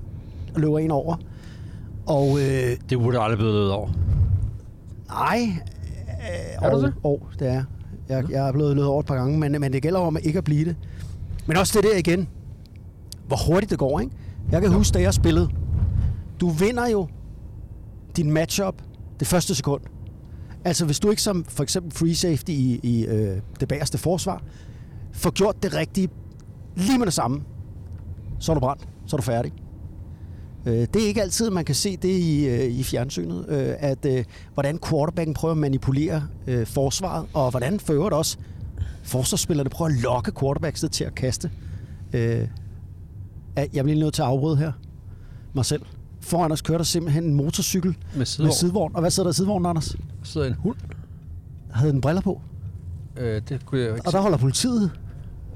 [0.54, 1.16] og løber en over.
[2.06, 3.88] Og øh, Det burde aldrig blive løbet over.
[5.08, 5.38] Nej.
[6.62, 6.94] Er du og, det?
[7.02, 7.64] Og, det er.
[8.08, 10.38] Jeg, jeg er blevet løbet over et par gange, men, men det gælder om ikke
[10.38, 10.76] at blive det.
[11.46, 12.28] Men også det der igen.
[13.26, 14.12] Hvor hurtigt det går, ikke?
[14.50, 15.48] Jeg kan huske, da jeg spillede.
[16.40, 17.08] Du vinder jo
[18.16, 18.74] din matchup
[19.20, 19.80] det første sekund.
[20.64, 24.42] Altså, hvis du ikke som for eksempel free safety i, i øh, det bagerste forsvar,
[25.12, 26.08] får gjort det rigtige
[26.76, 27.42] lige med det samme,
[28.38, 28.88] så er du brændt.
[29.06, 29.52] Så er du færdig.
[30.66, 34.04] Øh, Det er ikke altid, man kan se det i, øh, i fjernsynet, øh, at
[34.06, 38.36] øh, hvordan quarterbacken prøver at manipulere øh, forsvaret, og hvordan fører det også
[39.02, 41.50] forsvarsspillerne prøver at lokke quarterbackset til at kaste.
[42.12, 42.48] Øh,
[43.56, 44.72] at- Jeg bliver lige nødt til at afbryde her
[45.54, 45.82] mig selv.
[46.24, 48.46] Foran os kører der simpelthen en motorcykel Med sidevogn.
[48.48, 48.94] med sidevogn.
[48.94, 49.88] Og hvad sidder der i sidevognen, Anders?
[49.88, 50.76] Der sidder en hund.
[51.70, 52.40] Havde den briller på.
[53.16, 54.90] Øh, det kunne jeg ikke Og der holder politiet.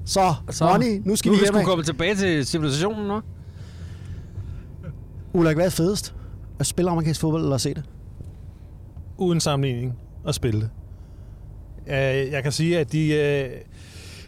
[0.05, 1.53] Så, Så, Ronny, nu skal nu vi vi hjem.
[1.55, 3.21] skulle komme tilbage til civilisationen nu.
[5.33, 6.15] Ulrik, hvad er fedest?
[6.59, 7.85] At spille amerikansk fodbold eller at se det?
[9.21, 9.95] uden sammenligning
[10.29, 10.71] at spille det.
[12.33, 13.51] Jeg kan sige, at de, øh,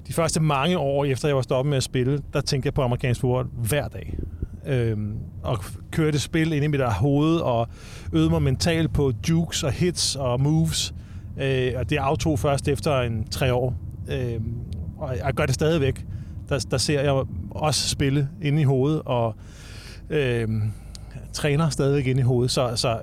[0.07, 2.82] de første mange år efter jeg var stoppet med at spille, der tænkte jeg på
[2.82, 4.18] amerikansk fodbold hver dag.
[4.67, 5.59] Øhm, og
[5.91, 7.69] kørte spil ind i mit hoved og
[8.13, 10.95] øvede mig mentalt på jukes og hits og moves.
[11.41, 13.75] Øh, og det aftog først efter en tre år.
[14.11, 14.41] Øh,
[14.99, 16.07] og jeg gør det stadigvæk.
[16.49, 19.35] Der, der ser jeg også spille inde i hovedet og
[20.11, 20.49] øh,
[21.33, 22.51] træner stadigvæk inde i hovedet.
[22.51, 22.99] Så, så øh,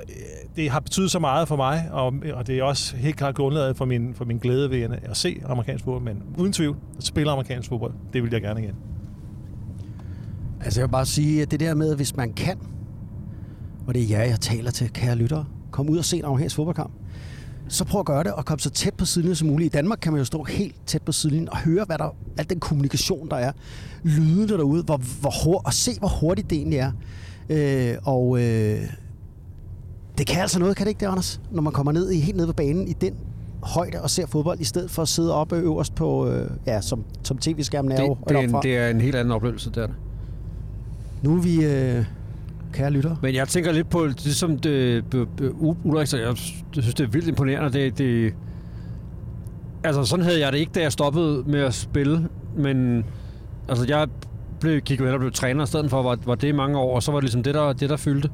[0.55, 3.78] det har betydet så meget for mig, og, og det er også helt klart grundlaget
[3.78, 6.03] for min, for min glæde ved at se amerikansk fodbold.
[6.03, 8.76] Men uden tvivl, at spille amerikansk fodbold, det vil jeg gerne igen.
[10.62, 12.58] Altså jeg vil bare sige, at det der med, at hvis man kan,
[13.88, 16.55] og det er jer, jeg taler til, kære lyttere, kom ud og se en amerikansk
[16.55, 16.91] fodboldkamp,
[17.68, 19.74] så prøv at gøre det og komme så tæt på sidelinjen som muligt.
[19.74, 22.49] I Danmark kan man jo stå helt tæt på sidelinjen og høre, hvad der, al
[22.49, 23.51] den kommunikation, der er.
[24.03, 26.91] Lydene derude, hvor, hvor hurtigt, og se, hvor hurtigt det egentlig er.
[27.49, 28.80] Øh, og, øh,
[30.18, 31.41] Det kan altså noget, kan det ikke det, Anders?
[31.51, 33.14] Når man kommer ned i, helt ned på banen i den
[33.64, 37.03] højde og ser fodbold, i stedet for at sidde oppe øverst på, øh, ja, som,
[37.24, 39.88] som tv-skærmen er Det, jo det, er en, det er en helt anden oplevelse, er
[39.88, 39.95] det.
[41.22, 42.05] Nu er vi, øh,
[42.74, 45.51] kære lyttere, Men jeg tænker lidt på, ligesom det øh, øh, som det,
[45.84, 47.80] Ulrik jeg synes, det er vildt imponerende.
[47.80, 48.34] Det, det,
[49.84, 52.30] altså, sådan havde jeg det ikke, da jeg stoppede med at spille.
[52.57, 53.05] Men
[53.70, 54.07] altså, jeg
[54.59, 56.78] blev, gik jo hen og blev træner i stedet for, var, var det i mange
[56.78, 58.30] år, og så var det ligesom det, der, det, der fyldte.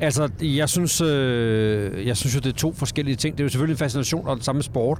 [0.00, 3.34] Altså, jeg synes, øh, jeg synes jo, det er to forskellige ting.
[3.34, 4.98] Det er jo selvfølgelig en fascination og det samme sport.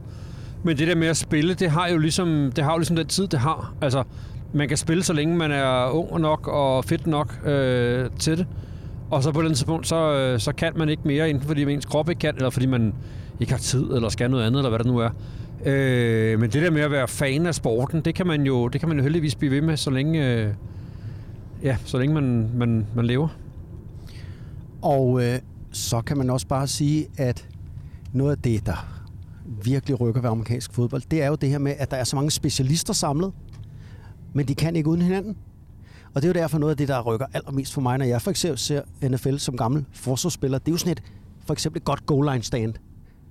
[0.65, 3.07] Men det der med at spille, det har jo ligesom, det har jo ligesom den
[3.07, 3.75] tid, det har.
[3.81, 4.03] Altså,
[4.53, 8.47] man kan spille, så længe man er ung nok og fedt nok øh, til det.
[9.11, 11.87] Og så på den tidspunkt, så, øh, så kan man ikke mere, enten fordi ens
[11.87, 12.95] krop ikke kan, eller fordi man
[13.41, 15.11] ikke har tid, eller skal noget andet, eller hvad det nu er.
[15.65, 18.81] Øh, men det der med at være fan af sporten, det kan man jo, det
[18.81, 20.49] kan man jo heldigvis blive ved med, så længe, øh,
[21.63, 23.29] ja, så længe man, man, man lever.
[24.83, 25.39] Og øh,
[25.73, 27.49] så kan man også bare sige, at
[28.13, 28.97] noget af det, der
[29.65, 32.17] virkelig rykker ved amerikansk fodbold, det er jo det her med, at der er så
[32.17, 33.33] mange specialister samlet,
[34.37, 35.37] men de kan ikke uden hinanden.
[36.15, 38.23] Og det er jo derfor noget af det, der rykker allermest for mig, når jeg
[38.23, 40.59] for eksempel ser NFL som gammel forsvarsspiller.
[40.59, 41.03] Det er jo sådan et,
[41.47, 42.75] for eksempel et godt goal line stand.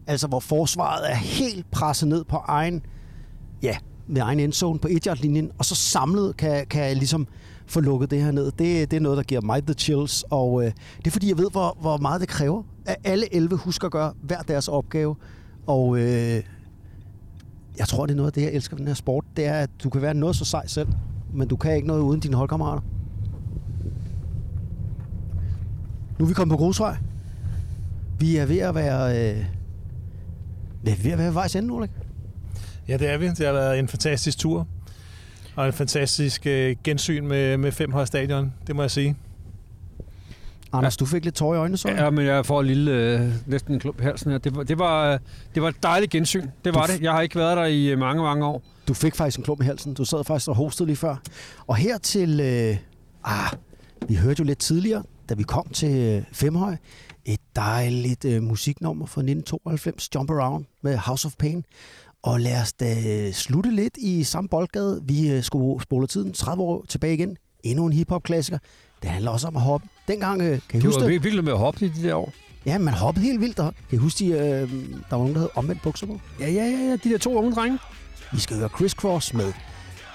[0.07, 2.85] Altså hvor forsvaret er helt presset ned på egen,
[3.63, 3.77] ja,
[4.07, 7.27] med egen endzone på 1 linjen og så samlet kan, kan jeg ligesom
[7.67, 8.45] få lukket det her ned.
[8.45, 11.37] Det, det er noget, der giver mig the chills, og øh, det er fordi, jeg
[11.37, 15.15] ved, hvor, hvor meget det kræver, at alle 11 husker at gøre hver deres opgave.
[15.67, 16.43] Og øh,
[17.79, 19.53] jeg tror, det er noget af det, jeg elsker ved den her sport, det er,
[19.53, 20.87] at du kan være noget så sej selv,
[21.33, 22.81] men du kan ikke noget uden dine holdkammerater.
[26.19, 26.97] Nu er vi kommet på grusvej.
[28.19, 29.31] Vi er ved at være...
[29.35, 29.45] Øh,
[30.83, 31.91] vi er ved at være vejs ende, Ulrik.
[32.87, 33.27] Ja, det er vi.
[33.27, 34.67] Det har været en fantastisk tur.
[35.55, 39.15] Og en fantastisk øh, gensyn med, med Femhøj Stadion, det må jeg sige.
[40.77, 41.89] Anders, du fik lidt tår i øjnene, så?
[41.89, 44.37] Ja, men jeg får en lille, øh, næsten en klump i halsen her.
[44.37, 45.19] Det var, det, var, øh,
[45.55, 46.47] det var et dejligt gensyn.
[46.65, 47.01] Det var det.
[47.01, 48.61] Jeg har ikke været der i øh, mange, mange år.
[48.87, 49.93] Du fik faktisk en klump i halsen.
[49.93, 51.15] Du sad faktisk og hostede lige før.
[51.67, 52.39] Og her til...
[52.39, 52.77] Øh,
[53.23, 53.57] ah,
[54.07, 56.75] vi hørte jo lidt tidligere, da vi kom til øh, Femhøj,
[57.25, 61.65] et dejligt øh, musiknummer fra 1992, Jump Around med House of Pain.
[62.23, 65.01] Og lad os da slutte lidt i samme boldgade.
[65.03, 67.37] Vi øh, skulle spole tiden 30 år tilbage igen.
[67.63, 68.57] Endnu en hiphop-klassiker.
[69.01, 69.87] Det handler også om at hoppe.
[70.07, 71.23] Dengang, øh, kan I Du huske var det?
[71.23, 72.33] virkelig med at hoppe i de der år.
[72.65, 73.59] Ja, man hoppede helt vildt.
[73.59, 74.67] Og kan I huske, de, øh, der
[75.11, 76.19] var nogen, der havde omvendt bukser på?
[76.39, 76.95] Ja, ja, ja, ja.
[77.03, 77.79] De der to unge drenge.
[78.31, 79.53] Vi skal høre Criss Cross med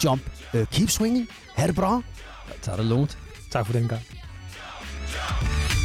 [0.05, 0.23] Jump,
[0.55, 1.29] uh, Keep Swinging.
[1.57, 2.03] Ha' det bra.
[2.63, 3.19] Tag det lugnt.
[3.53, 4.01] Tak for den gang.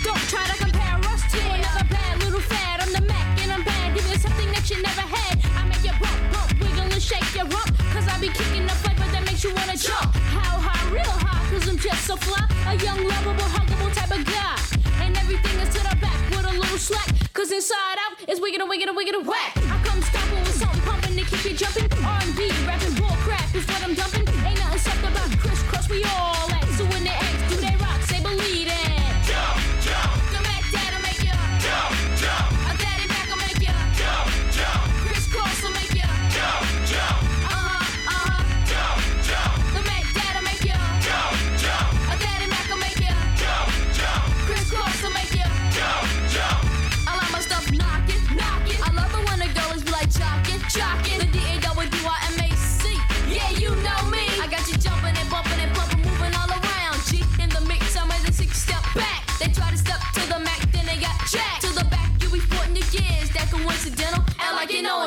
[0.08, 2.76] Don't try to compare us to another bad little fad.
[2.84, 3.88] I'm the Mac and I'm bad.
[3.95, 5.36] Give you something that you never had.
[5.60, 7.70] I make you bump, bump, wiggle and shake your rump.
[7.93, 10.10] Cause I be kicking the flavor that makes you wanna jump.
[10.38, 12.43] How high, real high, cause I'm just so fly.
[12.72, 13.75] A young, lovable, huggable
[14.06, 14.58] type of guy.
[15.03, 17.10] And everything is to the back with a little slack.
[17.34, 19.58] Cause inside out is wicked and wicked and wicked and whack.
[19.58, 21.91] I come stomping with something pumping to keep you jumping.
[22.03, 24.45] R&B, rapping bull crap is what I'm dumping.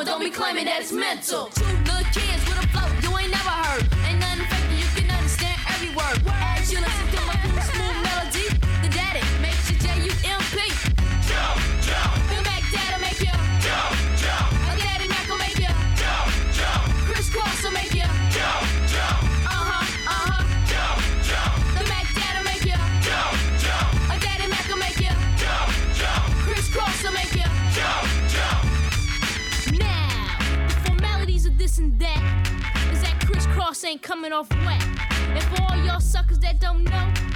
[0.03, 1.49] Don't be claiming that it's mental.
[33.89, 34.83] Ain't coming off wet.
[35.33, 37.28] And for all y'all suckers that don't know,